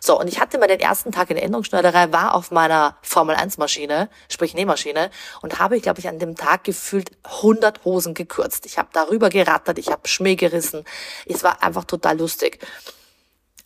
So, 0.00 0.18
und 0.18 0.28
ich 0.28 0.40
hatte 0.40 0.58
meinen 0.58 0.80
ersten 0.80 1.12
Tag 1.12 1.30
in 1.30 1.36
der 1.36 1.44
Änderungsschneiderei, 1.44 2.12
war 2.12 2.34
auf 2.34 2.50
meiner 2.50 2.96
Formel 3.02 3.36
1 3.36 3.58
Maschine, 3.58 4.10
sprich 4.28 4.54
Nähmaschine, 4.54 5.10
und 5.42 5.58
habe, 5.58 5.76
ich 5.76 5.82
glaube 5.82 6.00
ich, 6.00 6.08
an 6.08 6.18
dem 6.18 6.36
Tag 6.36 6.64
gefühlt 6.64 7.12
100 7.24 7.84
Hosen 7.84 8.14
gekürzt. 8.14 8.66
Ich 8.66 8.78
habe 8.78 8.88
darüber 8.92 9.28
gerattert, 9.28 9.78
ich 9.78 9.88
habe 9.90 10.08
Schmäh 10.08 10.34
gerissen. 10.34 10.84
Es 11.26 11.44
war 11.44 11.62
einfach 11.62 11.84
total 11.84 12.18
lustig. 12.18 12.58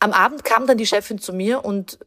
Am 0.01 0.13
Abend 0.13 0.45
kam 0.45 0.67
dann 0.67 0.77
die 0.77 0.87
Chefin 0.87 1.19
zu 1.19 1.33
mir 1.33 1.65
und 1.65 1.99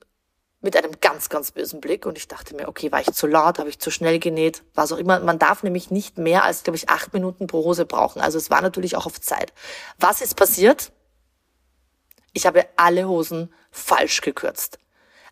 mit 0.61 0.75
einem 0.75 0.99
ganz, 0.99 1.29
ganz 1.29 1.51
bösen 1.51 1.81
Blick 1.81 2.05
und 2.05 2.17
ich 2.17 2.27
dachte 2.27 2.55
mir, 2.55 2.67
okay, 2.67 2.91
war 2.91 3.01
ich 3.01 3.11
zu 3.13 3.27
laut, 3.27 3.59
habe 3.59 3.69
ich 3.69 3.79
zu 3.79 3.91
schnell 3.91 4.19
genäht, 4.19 4.63
was 4.73 4.91
auch 4.91 4.97
immer. 4.97 5.19
Man 5.19 5.37
darf 5.37 5.63
nämlich 5.63 5.91
nicht 5.91 6.17
mehr 6.17 6.43
als, 6.43 6.63
glaube 6.63 6.77
ich, 6.77 6.89
acht 6.89 7.13
Minuten 7.13 7.47
pro 7.47 7.63
Hose 7.63 7.85
brauchen. 7.85 8.21
Also 8.21 8.37
es 8.37 8.49
war 8.49 8.61
natürlich 8.61 8.95
auch 8.95 9.05
auf 9.05 9.21
Zeit. 9.21 9.53
Was 9.99 10.21
ist 10.21 10.35
passiert? 10.35 10.91
Ich 12.33 12.45
habe 12.45 12.65
alle 12.75 13.07
Hosen 13.07 13.53
falsch 13.71 14.21
gekürzt. 14.21 14.79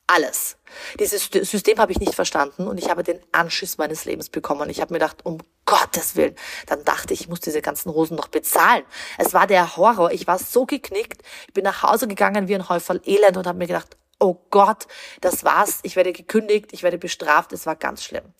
Alles. 0.08 0.58
Dieses 1.00 1.26
System 1.26 1.80
habe 1.80 1.92
ich 1.92 2.00
nicht 2.00 2.14
verstanden 2.14 2.68
und 2.68 2.78
ich 2.78 2.90
habe 2.90 3.02
den 3.02 3.20
Anschiss 3.32 3.80
meines 3.80 4.06
Lebens 4.06 4.30
bekommen. 4.30 4.70
Ich 4.70 4.80
habe 4.80 4.94
mir 4.94 5.00
gedacht, 5.00 5.26
um 5.26 5.40
Gottes 5.66 6.16
Willen. 6.16 6.36
Dann 6.68 6.84
dachte 6.86 7.16
ich, 7.16 7.22
ich 7.22 7.28
muss 7.28 7.40
diese 7.40 7.64
ganzen 7.64 7.92
Hosen 7.92 8.16
noch 8.16 8.28
bezahlen. 8.28 8.84
Es 9.18 9.34
war 9.34 9.48
der 9.48 9.78
Horror. 9.78 10.12
Ich 10.12 10.28
war 10.28 10.38
so 10.38 10.68
geknickt. 10.68 11.24
Ich 11.48 11.54
bin 11.54 11.64
nach 11.64 11.82
Hause 11.82 12.08
gegangen 12.08 12.48
wie 12.48 12.54
ein 12.54 12.70
Häufel 12.70 13.02
Elend 13.04 13.38
und 13.38 13.48
habe 13.48 13.58
mir 13.58 13.66
gedacht, 13.66 13.98
oh 14.20 14.36
Gott, 14.50 14.88
das 15.22 15.44
war's, 15.44 15.80
ich 15.84 15.96
werde 15.96 16.14
gekündigt, 16.14 16.74
ich 16.74 16.84
werde 16.84 16.98
bestraft, 16.98 17.54
es 17.54 17.66
war 17.66 17.76
ganz 17.76 18.04
schlimm. 18.04 18.34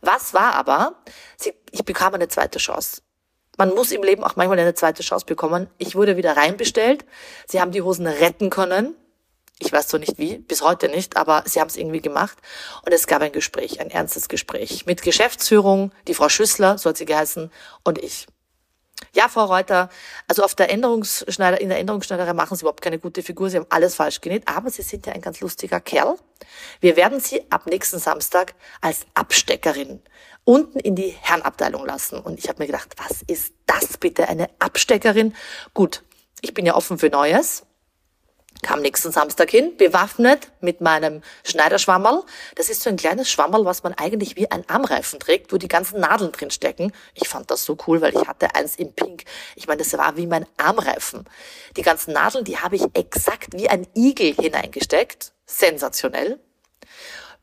Was 0.00 0.34
war 0.34 0.54
aber? 0.54 1.02
Sie, 1.36 1.54
ich 1.70 1.84
bekam 1.84 2.14
eine 2.14 2.28
zweite 2.28 2.58
Chance. 2.58 3.02
Man 3.56 3.74
muss 3.74 3.92
im 3.92 4.02
Leben 4.02 4.24
auch 4.24 4.36
manchmal 4.36 4.58
eine 4.58 4.74
zweite 4.74 5.02
Chance 5.02 5.26
bekommen. 5.26 5.68
Ich 5.78 5.94
wurde 5.94 6.16
wieder 6.16 6.36
reinbestellt. 6.36 7.04
Sie 7.46 7.60
haben 7.60 7.70
die 7.70 7.82
Hosen 7.82 8.06
retten 8.06 8.50
können. 8.50 8.96
Ich 9.58 9.72
weiß 9.72 9.88
so 9.88 9.98
nicht 9.98 10.18
wie, 10.18 10.38
bis 10.38 10.62
heute 10.62 10.88
nicht, 10.88 11.16
aber 11.16 11.44
sie 11.46 11.60
haben 11.60 11.68
es 11.68 11.76
irgendwie 11.76 12.00
gemacht. 12.00 12.36
Und 12.84 12.92
es 12.92 13.06
gab 13.06 13.22
ein 13.22 13.30
Gespräch, 13.30 13.80
ein 13.80 13.90
ernstes 13.90 14.28
Gespräch 14.28 14.86
mit 14.86 15.02
Geschäftsführung, 15.02 15.92
die 16.08 16.14
Frau 16.14 16.28
Schüssler, 16.28 16.78
so 16.78 16.90
hat 16.90 16.96
sie 16.96 17.04
geheißen, 17.04 17.52
und 17.84 17.98
ich. 17.98 18.26
Ja, 19.14 19.28
Frau 19.28 19.44
Reuter, 19.44 19.90
also 20.26 20.42
auf 20.42 20.54
der 20.54 20.70
Änderungsschneider, 20.70 21.60
in 21.60 21.68
der 21.68 21.78
Änderungsschneiderei 21.78 22.32
machen 22.32 22.56
Sie 22.56 22.62
überhaupt 22.62 22.80
keine 22.80 22.98
gute 22.98 23.22
Figur. 23.22 23.50
Sie 23.50 23.58
haben 23.58 23.66
alles 23.68 23.94
falsch 23.94 24.22
genäht, 24.22 24.48
aber 24.48 24.70
Sie 24.70 24.80
sind 24.80 25.06
ja 25.06 25.12
ein 25.12 25.20
ganz 25.20 25.40
lustiger 25.40 25.80
Kerl. 25.80 26.16
Wir 26.80 26.96
werden 26.96 27.20
Sie 27.20 27.42
ab 27.50 27.66
nächsten 27.66 27.98
Samstag 27.98 28.54
als 28.80 29.04
Absteckerin 29.12 30.00
unten 30.44 30.78
in 30.78 30.96
die 30.96 31.10
Herrenabteilung 31.10 31.84
lassen. 31.84 32.20
Und 32.20 32.38
ich 32.38 32.48
habe 32.48 32.60
mir 32.60 32.66
gedacht, 32.66 32.94
was 32.96 33.20
ist 33.26 33.52
das 33.66 33.98
bitte, 33.98 34.28
eine 34.28 34.48
Absteckerin? 34.58 35.34
Gut, 35.74 36.02
ich 36.40 36.54
bin 36.54 36.64
ja 36.64 36.74
offen 36.74 36.98
für 36.98 37.10
Neues 37.10 37.64
kam 38.62 38.80
nächsten 38.80 39.12
Samstag 39.12 39.50
hin, 39.50 39.76
bewaffnet 39.76 40.48
mit 40.60 40.80
meinem 40.80 41.22
Schneiderschwammerl. 41.44 42.22
Das 42.54 42.68
ist 42.68 42.82
so 42.82 42.90
ein 42.90 42.96
kleines 42.96 43.30
Schwammerl, 43.30 43.64
was 43.64 43.82
man 43.82 43.92
eigentlich 43.94 44.36
wie 44.36 44.50
ein 44.50 44.64
Armreifen 44.68 45.18
trägt, 45.18 45.52
wo 45.52 45.58
die 45.58 45.68
ganzen 45.68 46.00
Nadeln 46.00 46.32
drin 46.32 46.50
stecken. 46.50 46.92
Ich 47.14 47.28
fand 47.28 47.50
das 47.50 47.64
so 47.64 47.76
cool, 47.86 48.00
weil 48.00 48.14
ich 48.14 48.26
hatte 48.26 48.54
eins 48.54 48.76
in 48.76 48.94
Pink. 48.94 49.24
Ich 49.56 49.66
meine, 49.66 49.82
das 49.82 49.92
war 49.98 50.16
wie 50.16 50.26
mein 50.26 50.46
Armreifen. 50.56 51.24
Die 51.76 51.82
ganzen 51.82 52.12
Nadeln, 52.12 52.44
die 52.44 52.58
habe 52.58 52.76
ich 52.76 52.84
exakt 52.94 53.52
wie 53.52 53.68
ein 53.68 53.86
Igel 53.94 54.34
hineingesteckt. 54.34 55.32
Sensationell 55.44 56.38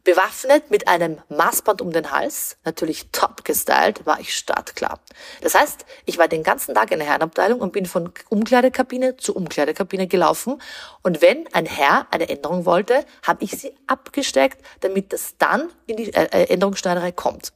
bewaffnet 0.10 0.72
mit 0.72 0.88
einem 0.88 1.20
Maßband 1.30 1.84
um 1.84 1.92
den 1.92 2.10
Hals, 2.10 2.58
natürlich 2.66 3.10
top 3.12 3.46
gestylt, 3.46 4.08
war 4.08 4.20
ich 4.20 4.36
startklar. 4.36 5.00
Das 5.42 5.54
heißt, 5.54 5.86
ich 6.06 6.18
war 6.18 6.28
den 6.28 6.42
ganzen 6.42 6.74
Tag 6.74 6.90
in 6.92 6.98
der 6.98 7.08
Herrenabteilung 7.08 7.60
und 7.60 7.74
bin 7.74 7.86
von 7.86 8.12
Umkleidekabine 8.30 9.18
zu 9.18 9.36
Umkleidekabine 9.36 10.08
gelaufen. 10.08 10.60
Und 11.04 11.22
wenn 11.22 11.46
ein 11.54 11.68
Herr 11.68 12.08
eine 12.10 12.28
Änderung 12.28 12.66
wollte, 12.66 13.06
habe 13.22 13.44
ich 13.44 13.52
sie 13.52 13.72
abgesteckt, 13.86 14.66
damit 14.80 15.14
das 15.14 15.36
dann 15.38 15.70
in 15.86 15.98
die 15.98 16.12
äh, 16.12 16.24
äh, 16.32 16.54
Änderungsschneiderei 16.54 17.12
kommt. 17.12 17.54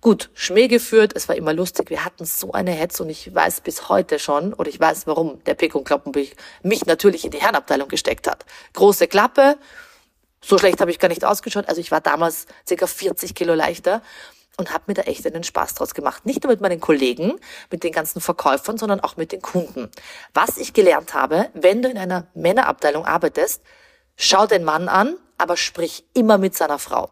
Gut, 0.00 0.30
Schmäh 0.34 0.66
geführt, 0.66 1.12
es 1.14 1.28
war 1.28 1.36
immer 1.36 1.52
lustig. 1.52 1.88
Wir 1.88 2.04
hatten 2.04 2.24
so 2.24 2.50
eine 2.50 2.72
Hetze 2.72 3.04
und 3.04 3.10
ich 3.10 3.32
weiß 3.32 3.60
bis 3.60 3.88
heute 3.88 4.18
schon, 4.18 4.54
oder 4.54 4.68
ich 4.68 4.80
weiß, 4.80 5.06
warum 5.06 5.42
der 5.44 5.54
Pekon 5.54 5.84
Kloppenbich 5.84 6.34
mich 6.64 6.84
natürlich 6.84 7.24
in 7.24 7.30
die 7.30 7.40
Herrenabteilung 7.40 7.86
gesteckt 7.86 8.26
hat. 8.26 8.44
Große 8.72 9.06
Klappe, 9.06 9.56
so 10.44 10.58
schlecht 10.58 10.80
habe 10.80 10.90
ich 10.90 10.98
gar 10.98 11.08
nicht 11.08 11.24
ausgeschaut. 11.24 11.68
Also 11.68 11.80
ich 11.80 11.90
war 11.90 12.00
damals 12.00 12.46
circa 12.66 12.86
40 12.86 13.34
Kilo 13.34 13.54
leichter 13.54 14.02
und 14.56 14.72
habe 14.72 14.84
mir 14.88 14.94
da 14.94 15.02
echt 15.02 15.26
einen 15.26 15.44
Spaß 15.44 15.74
draus 15.74 15.94
gemacht. 15.94 16.26
Nicht 16.26 16.42
nur 16.42 16.52
mit 16.52 16.60
meinen 16.60 16.80
Kollegen, 16.80 17.38
mit 17.70 17.84
den 17.84 17.92
ganzen 17.92 18.20
Verkäufern, 18.20 18.76
sondern 18.76 19.00
auch 19.00 19.16
mit 19.16 19.32
den 19.32 19.40
Kunden. 19.40 19.90
Was 20.34 20.58
ich 20.58 20.72
gelernt 20.72 21.14
habe, 21.14 21.48
wenn 21.54 21.80
du 21.80 21.88
in 21.88 21.96
einer 21.96 22.26
Männerabteilung 22.34 23.06
arbeitest, 23.06 23.62
schau 24.16 24.46
den 24.46 24.64
Mann 24.64 24.88
an, 24.88 25.16
aber 25.38 25.56
sprich 25.56 26.04
immer 26.12 26.38
mit 26.38 26.56
seiner 26.56 26.78
Frau. 26.78 27.10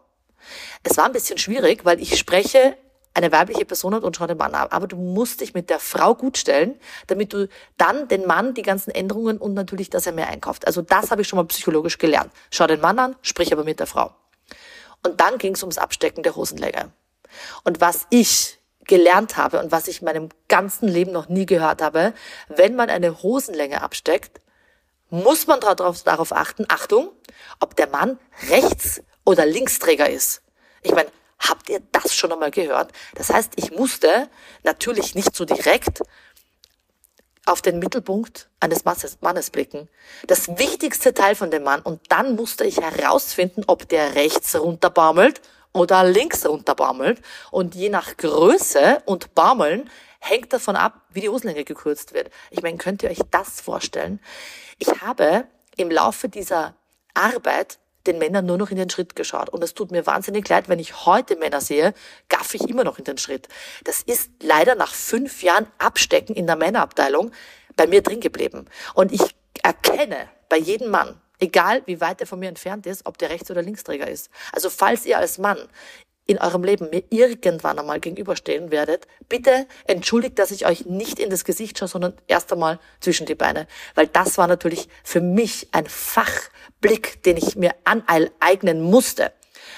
Es 0.83 0.97
war 0.97 1.05
ein 1.05 1.13
bisschen 1.13 1.37
schwierig, 1.37 1.85
weil 1.85 2.01
ich 2.01 2.17
spreche 2.17 2.77
eine 3.13 3.31
weibliche 3.31 3.65
Person 3.65 3.93
hat 3.93 4.03
und 4.03 4.15
schau 4.15 4.27
den 4.27 4.37
Mann 4.37 4.53
ab. 4.53 4.73
Aber 4.73 4.87
du 4.87 4.95
musst 4.95 5.41
dich 5.41 5.53
mit 5.53 5.69
der 5.69 5.79
Frau 5.79 6.15
gut 6.15 6.37
stellen, 6.37 6.79
damit 7.07 7.33
du 7.33 7.49
dann 7.77 8.07
den 8.07 8.25
Mann 8.25 8.53
die 8.53 8.61
ganzen 8.61 8.91
Änderungen 8.91 9.37
und 9.37 9.53
natürlich, 9.53 9.89
dass 9.89 10.05
er 10.05 10.13
mehr 10.13 10.27
einkauft. 10.27 10.65
Also 10.67 10.81
das 10.81 11.11
habe 11.11 11.21
ich 11.21 11.27
schon 11.27 11.37
mal 11.37 11.45
psychologisch 11.45 11.97
gelernt. 11.97 12.31
Schau 12.51 12.67
den 12.67 12.81
Mann 12.81 12.99
an, 12.99 13.15
sprich 13.21 13.51
aber 13.51 13.63
mit 13.63 13.79
der 13.79 13.87
Frau. 13.87 14.15
Und 15.05 15.19
dann 15.19 15.37
ging 15.37 15.55
es 15.55 15.63
ums 15.63 15.77
Abstecken 15.77 16.23
der 16.23 16.35
Hosenlänge. 16.35 16.91
Und 17.63 17.81
was 17.81 18.07
ich 18.09 18.59
gelernt 18.85 19.37
habe 19.37 19.59
und 19.59 19.71
was 19.71 19.87
ich 19.87 20.01
in 20.01 20.05
meinem 20.05 20.29
ganzen 20.47 20.87
Leben 20.87 21.11
noch 21.11 21.29
nie 21.29 21.45
gehört 21.45 21.81
habe, 21.81 22.13
wenn 22.49 22.75
man 22.75 22.89
eine 22.89 23.21
Hosenlänge 23.21 23.81
absteckt, 23.81 24.41
muss 25.09 25.47
man 25.47 25.59
darauf, 25.59 26.03
darauf 26.03 26.31
achten, 26.31 26.65
Achtung, 26.69 27.11
ob 27.59 27.75
der 27.75 27.87
Mann 27.87 28.17
Rechts- 28.49 29.01
oder 29.25 29.45
Linksträger 29.45 30.09
ist. 30.09 30.41
Ich 30.81 30.93
meine, 30.93 31.09
Habt 31.47 31.69
ihr 31.69 31.81
das 31.91 32.15
schon 32.15 32.31
einmal 32.31 32.51
gehört? 32.51 32.91
Das 33.15 33.29
heißt, 33.29 33.53
ich 33.55 33.71
musste 33.71 34.29
natürlich 34.63 35.15
nicht 35.15 35.35
so 35.35 35.45
direkt 35.45 36.01
auf 37.45 37.61
den 37.61 37.79
Mittelpunkt 37.79 38.49
eines 38.59 38.85
Mannes 38.85 39.49
blicken. 39.49 39.89
Das 40.27 40.47
wichtigste 40.59 41.13
Teil 41.13 41.35
von 41.35 41.51
dem 41.51 41.63
Mann. 41.63 41.81
Und 41.81 42.01
dann 42.09 42.35
musste 42.35 42.63
ich 42.63 42.77
herausfinden, 42.79 43.63
ob 43.67 43.89
der 43.89 44.15
rechts 44.15 44.55
runterbaumelt 44.55 45.41
oder 45.73 46.03
links 46.03 46.45
runterbaumelt. 46.45 47.21
Und 47.49 47.75
je 47.75 47.89
nach 47.89 48.17
Größe 48.17 49.01
und 49.05 49.33
Baumeln 49.33 49.89
hängt 50.19 50.53
davon 50.53 50.75
ab, 50.75 51.01
wie 51.09 51.21
die 51.21 51.29
Hosenlänge 51.29 51.63
gekürzt 51.63 52.13
wird. 52.13 52.29
Ich 52.51 52.61
meine, 52.61 52.77
könnt 52.77 53.01
ihr 53.01 53.09
euch 53.09 53.21
das 53.31 53.59
vorstellen? 53.59 54.19
Ich 54.77 55.01
habe 55.01 55.45
im 55.77 55.89
Laufe 55.89 56.29
dieser 56.29 56.75
Arbeit 57.15 57.79
den 58.07 58.17
Männern 58.17 58.45
nur 58.45 58.57
noch 58.57 58.71
in 58.71 58.77
den 58.77 58.89
Schritt 58.89 59.15
geschaut. 59.15 59.49
Und 59.49 59.63
es 59.63 59.73
tut 59.73 59.91
mir 59.91 60.05
wahnsinnig 60.05 60.47
leid, 60.47 60.69
wenn 60.69 60.79
ich 60.79 61.05
heute 61.05 61.35
Männer 61.35 61.61
sehe, 61.61 61.93
gaffe 62.29 62.57
ich 62.57 62.69
immer 62.69 62.83
noch 62.83 62.97
in 62.97 63.05
den 63.05 63.17
Schritt. 63.17 63.47
Das 63.83 64.01
ist 64.01 64.31
leider 64.41 64.75
nach 64.75 64.93
fünf 64.93 65.43
Jahren 65.43 65.67
Abstecken 65.77 66.35
in 66.35 66.47
der 66.47 66.55
Männerabteilung 66.55 67.31
bei 67.75 67.87
mir 67.87 68.01
drin 68.01 68.19
geblieben. 68.19 68.65
Und 68.93 69.11
ich 69.11 69.35
erkenne 69.63 70.29
bei 70.49 70.57
jedem 70.57 70.89
Mann, 70.89 71.19
egal 71.39 71.81
wie 71.85 72.01
weit 72.01 72.21
er 72.21 72.27
von 72.27 72.39
mir 72.39 72.49
entfernt 72.49 72.85
ist, 72.85 73.05
ob 73.05 73.17
der 73.17 73.29
Rechts- 73.29 73.51
oder 73.51 73.61
Linksträger 73.61 74.07
ist. 74.07 74.29
Also 74.51 74.69
falls 74.69 75.05
ihr 75.05 75.17
als 75.17 75.37
Mann 75.37 75.57
in 76.31 76.39
eurem 76.39 76.63
Leben 76.63 76.89
mir 76.89 77.03
irgendwann 77.09 77.77
einmal 77.77 77.99
gegenüberstehen 77.99 78.71
werdet, 78.71 79.07
bitte 79.27 79.67
entschuldigt, 79.85 80.39
dass 80.39 80.51
ich 80.51 80.65
euch 80.65 80.85
nicht 80.85 81.19
in 81.19 81.29
das 81.29 81.43
Gesicht 81.43 81.77
schaue, 81.77 81.89
sondern 81.89 82.13
erst 82.27 82.51
einmal 82.51 82.79
zwischen 83.01 83.25
die 83.25 83.35
Beine. 83.35 83.67
Weil 83.95 84.07
das 84.07 84.37
war 84.37 84.47
natürlich 84.47 84.87
für 85.03 85.21
mich 85.21 85.67
ein 85.71 85.85
Fachblick, 85.85 87.21
den 87.23 87.37
ich 87.37 87.55
mir 87.55 87.75
aneignen 87.83 88.81
musste. 88.81 89.31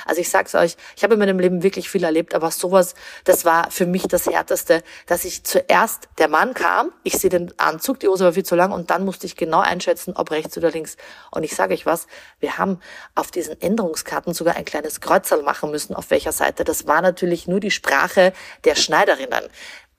Also 0.06 0.22
ich 0.22 0.30
sag's 0.30 0.56
euch, 0.56 0.76
ich 0.96 1.04
habe 1.04 1.14
in 1.14 1.20
meinem 1.20 1.40
Leben 1.40 1.64
wirklich 1.64 1.90
viel 1.90 2.04
erlebt, 2.04 2.36
aber 2.36 2.52
sowas, 2.52 2.96
das 3.24 3.46
war 3.46 3.72
für 3.72 3.86
mich 3.86 4.08
das 4.08 4.28
Härteste, 4.28 4.84
dass 5.06 5.26
ich 5.26 5.44
zuerst, 5.44 6.10
der 6.18 6.28
Mann 6.28 6.54
kam, 6.54 6.92
ich 7.04 7.18
sehe 7.18 7.30
den 7.30 7.58
Anzug, 7.60 8.00
die 8.00 8.08
Hose 8.08 8.26
war 8.26 8.34
viel 8.34 8.46
zu 8.46 8.56
lang 8.56 8.72
und 8.72 8.90
dann 8.90 9.06
musste 9.06 9.26
ich 9.26 9.36
genau 9.36 9.60
einschätzen, 9.60 10.14
ob 10.16 10.32
rechts 10.32 10.58
oder 10.58 10.72
links. 10.72 10.98
Und 11.32 11.44
ich 11.44 11.56
sage 11.56 11.74
euch 11.74 11.86
was, 11.86 12.08
wir 12.40 12.58
haben 12.58 12.80
auf 13.16 13.32
diesen 13.32 13.60
Änderungskarten 13.62 14.34
sogar 14.34 14.56
ein 14.56 14.66
kleines 14.66 15.02
Kreuzerl 15.02 15.44
machen 15.44 15.72
müssen, 15.72 15.96
auf 15.96 16.10
welcher 16.12 16.32
Seite. 16.32 16.64
Das 16.64 16.88
war 16.88 17.02
natürlich 17.02 17.48
nur 17.48 17.60
die 17.60 17.72
Sprache 17.72 18.34
der 18.64 18.76
Schneiderinnen 18.76 19.44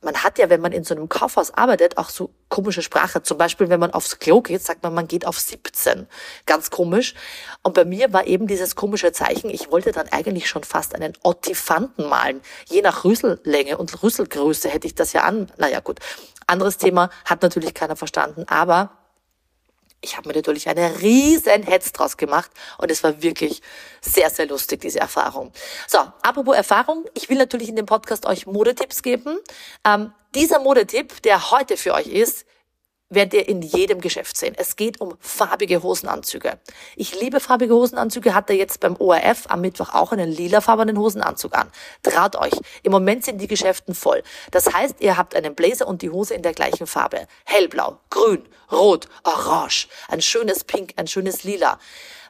man 0.04 0.22
hat 0.22 0.38
ja, 0.38 0.50
wenn 0.50 0.60
man 0.60 0.72
in 0.72 0.84
so 0.84 0.94
einem 0.94 1.08
Kaufhaus 1.08 1.52
arbeitet, 1.52 1.98
auch 1.98 2.08
so 2.08 2.30
komische 2.48 2.82
Sprache. 2.82 3.22
Zum 3.22 3.38
Beispiel, 3.38 3.68
wenn 3.68 3.80
man 3.80 3.92
aufs 3.92 4.18
Klo 4.18 4.40
geht, 4.40 4.62
sagt 4.62 4.82
man, 4.82 4.94
man 4.94 5.08
geht 5.08 5.26
auf 5.26 5.38
17. 5.38 6.06
Ganz 6.46 6.70
komisch. 6.70 7.14
Und 7.62 7.74
bei 7.74 7.84
mir 7.84 8.12
war 8.12 8.26
eben 8.26 8.46
dieses 8.46 8.76
komische 8.76 9.12
Zeichen, 9.12 9.50
ich 9.50 9.70
wollte 9.70 9.92
dann 9.92 10.08
eigentlich 10.08 10.48
schon 10.48 10.64
fast 10.64 10.94
einen 10.94 11.14
Ottifanten 11.22 12.08
malen. 12.08 12.40
Je 12.68 12.82
nach 12.82 13.04
Rüssellänge 13.04 13.78
und 13.78 14.02
Rüsselgröße 14.02 14.68
hätte 14.68 14.86
ich 14.86 14.94
das 14.94 15.12
ja 15.12 15.22
an. 15.22 15.50
Naja, 15.56 15.80
gut. 15.80 16.00
Anderes 16.46 16.76
Thema 16.76 17.10
hat 17.24 17.42
natürlich 17.42 17.74
keiner 17.74 17.96
verstanden. 17.96 18.44
Aber 18.48 18.90
ich 20.04 20.16
habe 20.16 20.28
mir 20.28 20.34
natürlich 20.34 20.68
eine 20.68 21.00
riesen 21.00 21.62
Hetz 21.62 21.92
draus 21.92 22.16
gemacht 22.16 22.50
und 22.78 22.90
es 22.90 23.02
war 23.02 23.22
wirklich 23.22 23.62
sehr, 24.00 24.30
sehr 24.30 24.46
lustig, 24.46 24.82
diese 24.82 25.00
Erfahrung. 25.00 25.52
So, 25.88 25.98
apropos 26.22 26.54
Erfahrung, 26.54 27.06
ich 27.14 27.28
will 27.28 27.38
natürlich 27.38 27.68
in 27.68 27.76
dem 27.76 27.86
Podcast 27.86 28.26
euch 28.26 28.46
Modetipps 28.46 29.02
geben. 29.02 29.38
Ähm, 29.84 30.12
dieser 30.34 30.60
Modetipp, 30.60 31.22
der 31.22 31.50
heute 31.50 31.76
für 31.76 31.94
euch 31.94 32.08
ist, 32.08 32.46
werdet 33.14 33.34
ihr 33.34 33.48
in 33.48 33.62
jedem 33.62 34.00
Geschäft 34.00 34.36
sehen. 34.36 34.54
Es 34.56 34.76
geht 34.76 35.00
um 35.00 35.16
farbige 35.20 35.82
Hosenanzüge. 35.82 36.58
Ich 36.96 37.20
liebe 37.20 37.40
farbige 37.40 37.74
Hosenanzüge, 37.74 38.34
hatte 38.34 38.52
jetzt 38.52 38.80
beim 38.80 38.96
ORF 38.96 39.44
am 39.48 39.60
Mittwoch 39.60 39.94
auch 39.94 40.12
einen 40.12 40.30
lilafarbenen 40.30 40.98
Hosenanzug 40.98 41.54
an. 41.56 41.70
Traut 42.02 42.36
euch. 42.36 42.52
Im 42.82 42.92
Moment 42.92 43.24
sind 43.24 43.40
die 43.40 43.48
Geschäften 43.48 43.94
voll. 43.94 44.22
Das 44.50 44.72
heißt, 44.72 44.96
ihr 45.00 45.16
habt 45.16 45.34
einen 45.34 45.54
Blazer 45.54 45.86
und 45.86 46.02
die 46.02 46.10
Hose 46.10 46.34
in 46.34 46.42
der 46.42 46.52
gleichen 46.52 46.86
Farbe. 46.86 47.26
Hellblau, 47.44 47.98
grün, 48.10 48.48
rot, 48.70 49.08
orange, 49.22 49.88
ein 50.08 50.20
schönes 50.20 50.64
Pink, 50.64 50.92
ein 50.96 51.06
schönes 51.06 51.44
Lila. 51.44 51.78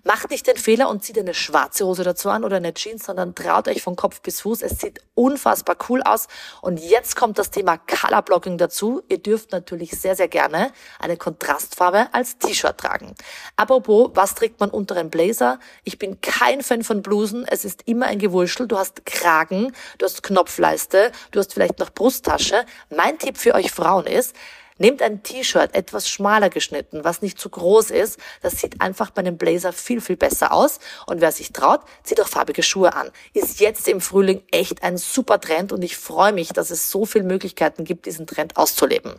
Macht 0.07 0.31
nicht 0.31 0.47
den 0.47 0.59
Fehler 0.59 0.91
und 0.91 1.03
zieht 1.03 1.19
eine 1.19 1.33
schwarze 1.33 1.87
Hose 1.87 2.05
dazu 2.05 2.29
an 2.29 2.45
oder 2.45 2.57
eine 2.57 2.75
Jeans, 2.75 3.07
sondern 3.07 3.35
traut 3.35 3.69
euch 3.69 3.83
von 3.83 3.97
Kopf 3.97 4.21
bis 4.21 4.43
Fuß. 4.43 4.61
Es 4.61 4.79
sieht 4.79 5.01
unfassbar 5.15 5.77
cool 5.89 6.03
aus. 6.03 6.29
Und 6.61 6.79
jetzt 6.79 7.17
kommt 7.17 7.39
das 7.39 7.51
Thema 7.51 7.79
Color 7.79 8.21
Blocking 8.21 8.59
dazu. 8.59 9.03
Ihr 9.09 9.17
dürft 9.17 9.53
natürlich 9.53 9.93
sehr, 9.93 10.15
sehr 10.15 10.29
gerne 10.29 10.73
eine 10.99 11.17
Kontrastfarbe 11.17 12.09
als 12.13 12.37
T-Shirt 12.37 12.77
tragen. 12.77 13.15
Apropos, 13.57 14.11
was 14.13 14.35
trägt 14.35 14.61
man 14.61 14.69
unter 14.69 14.95
einem 14.97 15.09
Blazer? 15.09 15.59
Ich 15.85 15.99
bin 15.99 16.21
kein 16.21 16.63
Fan 16.63 16.85
von 16.85 17.01
Blusen. 17.01 17.47
Es 17.49 17.65
ist 17.65 17.83
immer 17.87 18.05
ein 18.07 18.19
Gewurschtel. 18.19 18.69
Du 18.69 18.77
hast 18.77 19.07
Kragen, 19.07 19.73
du 19.97 20.05
hast 20.05 20.23
Knopfleiste, 20.23 21.13
du 21.31 21.39
hast 21.39 21.55
vielleicht 21.55 21.79
noch 21.79 21.89
Brusttasche. 21.89 22.67
Mein 22.95 23.19
Tipp 23.19 23.39
für 23.39 23.55
euch 23.55 23.71
Frauen 23.71 24.07
ist, 24.07 24.37
Nehmt 24.79 25.03
ein 25.03 25.23
T-Shirt, 25.23 25.73
etwas 25.75 26.09
schmaler 26.09 26.51
geschnitten, 26.51 27.05
was 27.05 27.23
nicht 27.23 27.39
zu 27.39 27.49
groß 27.49 27.91
ist. 27.91 28.19
Das 28.43 28.61
sieht 28.61 28.81
einfach 28.81 29.11
bei 29.11 29.21
einem 29.21 29.39
Blazer 29.39 29.73
viel, 29.73 30.01
viel 30.01 30.17
besser 30.17 30.53
aus. 30.53 30.81
Und 31.07 31.21
wer 31.21 31.31
sich 31.31 31.53
traut, 31.53 31.83
zieht 32.03 32.21
auch 32.21 32.27
farbige 32.27 32.65
Schuhe 32.65 32.95
an. 32.95 33.11
Ist 33.35 33.61
jetzt 33.61 33.87
im 33.87 34.01
Frühling 34.01 34.43
echt 34.51 34.83
ein 34.83 34.97
super 34.97 35.41
Trend 35.41 35.73
und 35.73 35.83
ich 35.83 35.97
freue 35.97 36.33
mich, 36.33 36.49
dass 36.49 36.71
es 36.71 36.91
so 36.91 37.07
viele 37.07 37.25
Möglichkeiten 37.25 37.85
gibt, 37.85 38.07
diesen 38.07 38.27
Trend 38.27 38.57
auszuleben. 38.57 39.15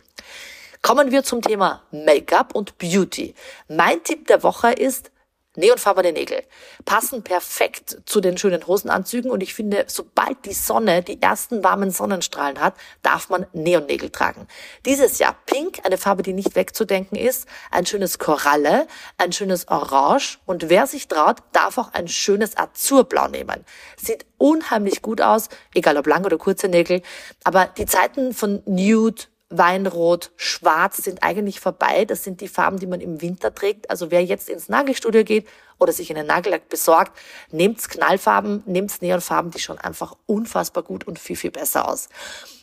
Kommen 0.82 1.10
wir 1.10 1.24
zum 1.24 1.40
Thema 1.40 1.82
Make-up 1.90 2.54
und 2.54 2.76
Beauty. 2.76 3.34
Mein 3.66 4.04
Tipp 4.04 4.26
der 4.26 4.42
Woche 4.42 4.72
ist, 4.72 5.10
Neonfarbene 5.56 6.12
Nägel 6.12 6.42
passen 6.84 7.22
perfekt 7.22 7.98
zu 8.06 8.20
den 8.20 8.38
schönen 8.38 8.66
Hosenanzügen 8.66 9.30
und 9.30 9.42
ich 9.42 9.54
finde, 9.54 9.84
sobald 9.88 10.44
die 10.44 10.52
Sonne 10.52 11.02
die 11.02 11.20
ersten 11.20 11.64
warmen 11.64 11.90
Sonnenstrahlen 11.90 12.60
hat, 12.60 12.74
darf 13.02 13.28
man 13.28 13.46
Neonnägel 13.52 14.10
tragen. 14.10 14.46
Dieses 14.84 15.18
Jahr 15.18 15.36
Pink, 15.46 15.80
eine 15.84 15.98
Farbe, 15.98 16.22
die 16.22 16.32
nicht 16.32 16.54
wegzudenken 16.54 17.16
ist, 17.16 17.46
ein 17.70 17.86
schönes 17.86 18.18
Koralle, 18.18 18.86
ein 19.18 19.32
schönes 19.32 19.68
Orange 19.68 20.38
und 20.46 20.68
wer 20.68 20.86
sich 20.86 21.08
traut, 21.08 21.38
darf 21.52 21.78
auch 21.78 21.92
ein 21.92 22.08
schönes 22.08 22.56
Azurblau 22.56 23.28
nehmen. 23.28 23.64
Sieht 23.96 24.26
unheimlich 24.38 25.02
gut 25.02 25.20
aus, 25.20 25.48
egal 25.74 25.96
ob 25.96 26.06
lang 26.06 26.24
oder 26.24 26.38
kurze 26.38 26.68
Nägel, 26.68 27.02
aber 27.44 27.66
die 27.66 27.86
Zeiten 27.86 28.34
von 28.34 28.62
Nude, 28.66 29.24
Weinrot, 29.48 30.32
Schwarz 30.36 30.96
sind 30.98 31.22
eigentlich 31.22 31.60
vorbei. 31.60 32.04
Das 32.04 32.24
sind 32.24 32.40
die 32.40 32.48
Farben, 32.48 32.78
die 32.78 32.86
man 32.86 33.00
im 33.00 33.22
Winter 33.22 33.54
trägt. 33.54 33.90
Also 33.90 34.10
wer 34.10 34.24
jetzt 34.24 34.48
ins 34.48 34.68
Nagelstudio 34.68 35.22
geht 35.22 35.46
oder 35.78 35.92
sich 35.92 36.10
einen 36.10 36.26
Nagellack 36.26 36.68
besorgt, 36.68 37.16
nehmt's 37.50 37.88
Knallfarben, 37.88 38.62
nehmt's 38.66 39.00
Neonfarben, 39.00 39.52
die 39.52 39.60
schon 39.60 39.78
einfach 39.78 40.16
unfassbar 40.26 40.82
gut 40.82 41.06
und 41.06 41.18
viel, 41.18 41.36
viel 41.36 41.52
besser 41.52 41.88
aus. 41.88 42.08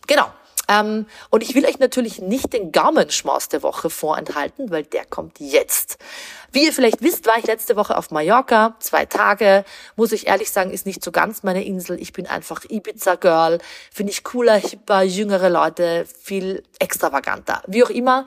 Genau. 0.07 0.25
Ähm, 0.69 1.07
und 1.29 1.43
ich 1.43 1.55
will 1.55 1.65
euch 1.65 1.79
natürlich 1.79 2.19
nicht 2.19 2.53
den 2.53 2.71
Gaumenschmaus 2.71 3.49
der 3.49 3.63
Woche 3.63 3.89
vorenthalten, 3.89 4.71
weil 4.71 4.83
der 4.83 5.05
kommt 5.05 5.39
jetzt. 5.39 5.97
Wie 6.51 6.65
ihr 6.65 6.73
vielleicht 6.73 7.01
wisst, 7.01 7.25
war 7.25 7.37
ich 7.37 7.47
letzte 7.47 7.75
Woche 7.75 7.97
auf 7.97 8.11
Mallorca, 8.11 8.75
zwei 8.79 9.05
Tage. 9.05 9.65
Muss 9.95 10.11
ich 10.11 10.27
ehrlich 10.27 10.51
sagen, 10.51 10.71
ist 10.71 10.85
nicht 10.85 11.03
so 11.03 11.11
ganz 11.11 11.43
meine 11.43 11.65
Insel. 11.65 11.99
Ich 12.01 12.13
bin 12.13 12.27
einfach 12.27 12.63
Ibiza-Girl. 12.63 13.59
Finde 13.91 14.11
ich 14.11 14.23
cooler, 14.23 14.55
hipper, 14.55 15.01
jüngere 15.01 15.49
Leute, 15.49 16.05
viel 16.21 16.63
extravaganter. 16.79 17.61
Wie 17.67 17.83
auch 17.83 17.89
immer. 17.89 18.25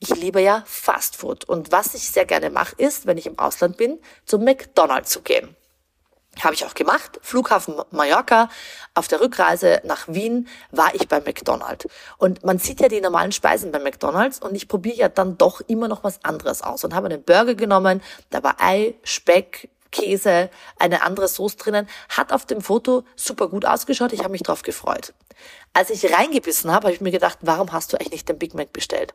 Ich 0.00 0.08
liebe 0.16 0.40
ja 0.40 0.64
Fastfood. 0.66 1.44
Und 1.44 1.72
was 1.72 1.94
ich 1.94 2.10
sehr 2.10 2.24
gerne 2.24 2.50
mache, 2.50 2.74
ist, 2.76 3.06
wenn 3.06 3.18
ich 3.18 3.26
im 3.26 3.38
Ausland 3.38 3.76
bin, 3.76 3.98
zum 4.24 4.44
McDonald's 4.44 5.10
zu 5.10 5.20
gehen. 5.20 5.54
Habe 6.42 6.54
ich 6.54 6.64
auch 6.64 6.74
gemacht. 6.74 7.20
Flughafen 7.22 7.74
Mallorca. 7.90 8.48
Auf 8.94 9.08
der 9.08 9.20
Rückreise 9.20 9.80
nach 9.84 10.08
Wien 10.08 10.48
war 10.70 10.94
ich 10.94 11.08
bei 11.08 11.20
McDonald's. 11.20 11.86
Und 12.18 12.44
man 12.44 12.58
sieht 12.58 12.80
ja 12.80 12.88
die 12.88 13.00
normalen 13.00 13.32
Speisen 13.32 13.72
bei 13.72 13.78
McDonald's 13.78 14.40
und 14.40 14.54
ich 14.54 14.68
probiere 14.68 14.96
ja 14.96 15.08
dann 15.08 15.38
doch 15.38 15.60
immer 15.62 15.88
noch 15.88 16.02
was 16.02 16.24
anderes 16.24 16.62
aus 16.62 16.84
und 16.84 16.94
habe 16.94 17.06
einen 17.06 17.22
Burger 17.22 17.54
genommen. 17.54 18.02
Da 18.30 18.42
war 18.42 18.56
Ei, 18.58 18.94
Speck, 19.04 19.68
Käse, 19.90 20.50
eine 20.78 21.02
andere 21.02 21.28
Soße 21.28 21.56
drinnen. 21.56 21.88
Hat 22.08 22.32
auf 22.32 22.46
dem 22.46 22.60
Foto 22.60 23.04
super 23.16 23.48
gut 23.48 23.64
ausgeschaut. 23.64 24.12
Ich 24.12 24.20
habe 24.20 24.30
mich 24.30 24.42
drauf 24.42 24.62
gefreut. 24.62 25.12
Als 25.72 25.90
ich 25.90 26.12
reingebissen 26.12 26.70
habe, 26.72 26.86
habe 26.86 26.94
ich 26.94 27.00
mir 27.00 27.12
gedacht, 27.12 27.38
warum 27.42 27.72
hast 27.72 27.92
du 27.92 27.96
eigentlich 27.96 28.12
nicht 28.12 28.28
den 28.28 28.38
Big 28.38 28.54
Mac 28.54 28.72
bestellt? 28.72 29.14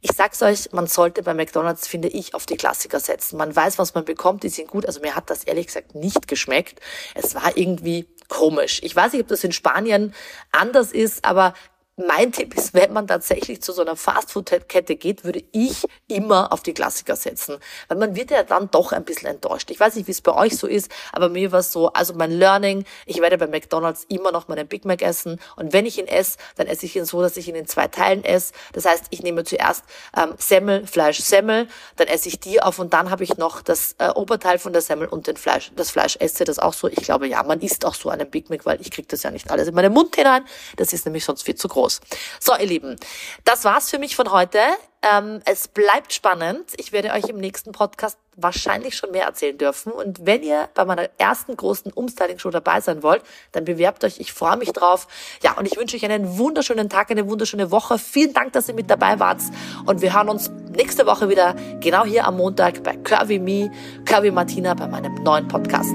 Ich 0.00 0.12
sag's 0.12 0.40
euch, 0.42 0.70
man 0.72 0.86
sollte 0.86 1.24
bei 1.24 1.34
McDonald's, 1.34 1.88
finde 1.88 2.08
ich, 2.08 2.34
auf 2.34 2.46
die 2.46 2.56
Klassiker 2.56 3.00
setzen. 3.00 3.36
Man 3.36 3.54
weiß, 3.54 3.78
was 3.78 3.94
man 3.94 4.04
bekommt, 4.04 4.44
die 4.44 4.48
sind 4.48 4.68
gut. 4.68 4.86
Also 4.86 5.00
mir 5.00 5.16
hat 5.16 5.28
das 5.28 5.42
ehrlich 5.42 5.66
gesagt 5.66 5.96
nicht 5.96 6.28
geschmeckt. 6.28 6.80
Es 7.14 7.34
war 7.34 7.56
irgendwie 7.56 8.06
komisch. 8.28 8.80
Ich 8.84 8.94
weiß 8.94 9.12
nicht, 9.12 9.22
ob 9.22 9.28
das 9.28 9.42
in 9.42 9.50
Spanien 9.50 10.14
anders 10.52 10.92
ist, 10.92 11.24
aber 11.24 11.52
mein 11.98 12.30
Tipp 12.30 12.56
ist, 12.56 12.74
wenn 12.74 12.92
man 12.92 13.08
tatsächlich 13.08 13.60
zu 13.60 13.72
so 13.72 13.82
einer 13.82 13.96
Fastfood-Kette 13.96 14.94
geht, 14.94 15.24
würde 15.24 15.42
ich 15.50 15.84
immer 16.06 16.52
auf 16.52 16.62
die 16.62 16.72
Klassiker 16.72 17.16
setzen. 17.16 17.58
Weil 17.88 17.98
man 17.98 18.14
wird 18.14 18.30
ja 18.30 18.44
dann 18.44 18.70
doch 18.70 18.92
ein 18.92 19.04
bisschen 19.04 19.28
enttäuscht. 19.28 19.70
Ich 19.70 19.80
weiß 19.80 19.96
nicht, 19.96 20.06
wie 20.06 20.12
es 20.12 20.20
bei 20.20 20.32
euch 20.32 20.56
so 20.56 20.68
ist, 20.68 20.90
aber 21.12 21.28
mir 21.28 21.50
war 21.50 21.58
es 21.58 21.72
so, 21.72 21.92
also 21.92 22.14
mein 22.14 22.30
Learning, 22.30 22.84
ich 23.04 23.20
werde 23.20 23.36
bei 23.36 23.48
McDonalds 23.48 24.04
immer 24.08 24.30
noch 24.30 24.46
meinen 24.46 24.68
Big 24.68 24.84
Mac 24.84 25.02
essen. 25.02 25.40
Und 25.56 25.72
wenn 25.72 25.86
ich 25.86 25.98
ihn 25.98 26.06
esse, 26.06 26.38
dann 26.56 26.68
esse 26.68 26.86
ich 26.86 26.94
ihn 26.94 27.04
so, 27.04 27.20
dass 27.20 27.36
ich 27.36 27.48
ihn 27.48 27.56
in 27.56 27.66
zwei 27.66 27.88
Teilen 27.88 28.24
esse. 28.24 28.52
Das 28.72 28.84
heißt, 28.84 29.06
ich 29.10 29.22
nehme 29.22 29.42
zuerst 29.42 29.82
ähm, 30.16 30.34
Semmel, 30.38 30.86
Fleisch, 30.86 31.18
Semmel, 31.18 31.66
dann 31.96 32.06
esse 32.06 32.28
ich 32.28 32.38
die 32.38 32.62
auf 32.62 32.78
und 32.78 32.92
dann 32.92 33.10
habe 33.10 33.24
ich 33.24 33.38
noch 33.38 33.60
das 33.60 33.96
äh, 33.98 34.10
Oberteil 34.10 34.60
von 34.60 34.72
der 34.72 34.82
Semmel 34.82 35.08
und 35.08 35.26
den 35.26 35.36
Fleisch. 35.36 35.72
Das 35.74 35.90
Fleisch 35.90 36.16
esse 36.20 36.44
das 36.44 36.60
auch 36.60 36.74
so. 36.74 36.86
Ich 36.86 37.02
glaube, 37.02 37.26
ja, 37.26 37.42
man 37.42 37.60
isst 37.60 37.84
auch 37.84 37.94
so 37.94 38.08
einen 38.08 38.30
Big 38.30 38.50
Mac, 38.50 38.64
weil 38.66 38.80
ich 38.80 38.92
kriege 38.92 39.08
das 39.08 39.24
ja 39.24 39.32
nicht 39.32 39.50
alles 39.50 39.66
in 39.66 39.74
meinen 39.74 39.92
Mund 39.92 40.14
hinein. 40.14 40.44
Das 40.76 40.92
ist 40.92 41.04
nämlich 41.04 41.24
sonst 41.24 41.42
viel 41.42 41.56
zu 41.56 41.66
groß 41.66 41.87
los. 41.88 42.00
So, 42.40 42.54
ihr 42.56 42.66
Lieben, 42.66 42.96
das 43.44 43.64
war's 43.64 43.90
für 43.90 43.98
mich 43.98 44.14
von 44.14 44.30
heute. 44.30 44.58
Ähm, 45.00 45.40
es 45.44 45.68
bleibt 45.68 46.12
spannend. 46.12 46.72
Ich 46.76 46.92
werde 46.92 47.12
euch 47.12 47.28
im 47.28 47.36
nächsten 47.36 47.70
Podcast 47.70 48.18
wahrscheinlich 48.34 48.96
schon 48.96 49.12
mehr 49.12 49.26
erzählen 49.26 49.56
dürfen. 49.56 49.92
Und 49.92 50.26
wenn 50.26 50.42
ihr 50.42 50.68
bei 50.74 50.84
meiner 50.84 51.08
ersten 51.18 51.56
großen 51.56 51.92
Umstyling-Show 51.92 52.50
dabei 52.50 52.80
sein 52.80 53.02
wollt, 53.02 53.22
dann 53.52 53.64
bewerbt 53.64 54.04
euch. 54.04 54.18
Ich 54.18 54.32
freue 54.32 54.56
mich 54.56 54.72
drauf. 54.72 55.06
Ja, 55.42 55.52
und 55.52 55.66
ich 55.66 55.76
wünsche 55.76 55.96
euch 55.96 56.04
einen 56.04 56.36
wunderschönen 56.36 56.88
Tag, 56.88 57.10
eine 57.10 57.28
wunderschöne 57.28 57.70
Woche. 57.70 57.98
Vielen 57.98 58.32
Dank, 58.34 58.52
dass 58.52 58.68
ihr 58.68 58.74
mit 58.74 58.90
dabei 58.90 59.20
wart. 59.20 59.40
Und 59.86 60.02
wir 60.02 60.14
hören 60.14 60.28
uns 60.28 60.50
nächste 60.72 61.06
Woche 61.06 61.28
wieder, 61.28 61.54
genau 61.80 62.04
hier 62.04 62.26
am 62.26 62.36
Montag 62.36 62.82
bei 62.82 62.96
Curvy 62.96 63.38
Me, 63.38 63.70
Curvy 64.04 64.32
Martina 64.32 64.74
bei 64.74 64.88
meinem 64.88 65.14
neuen 65.22 65.46
Podcast. 65.46 65.94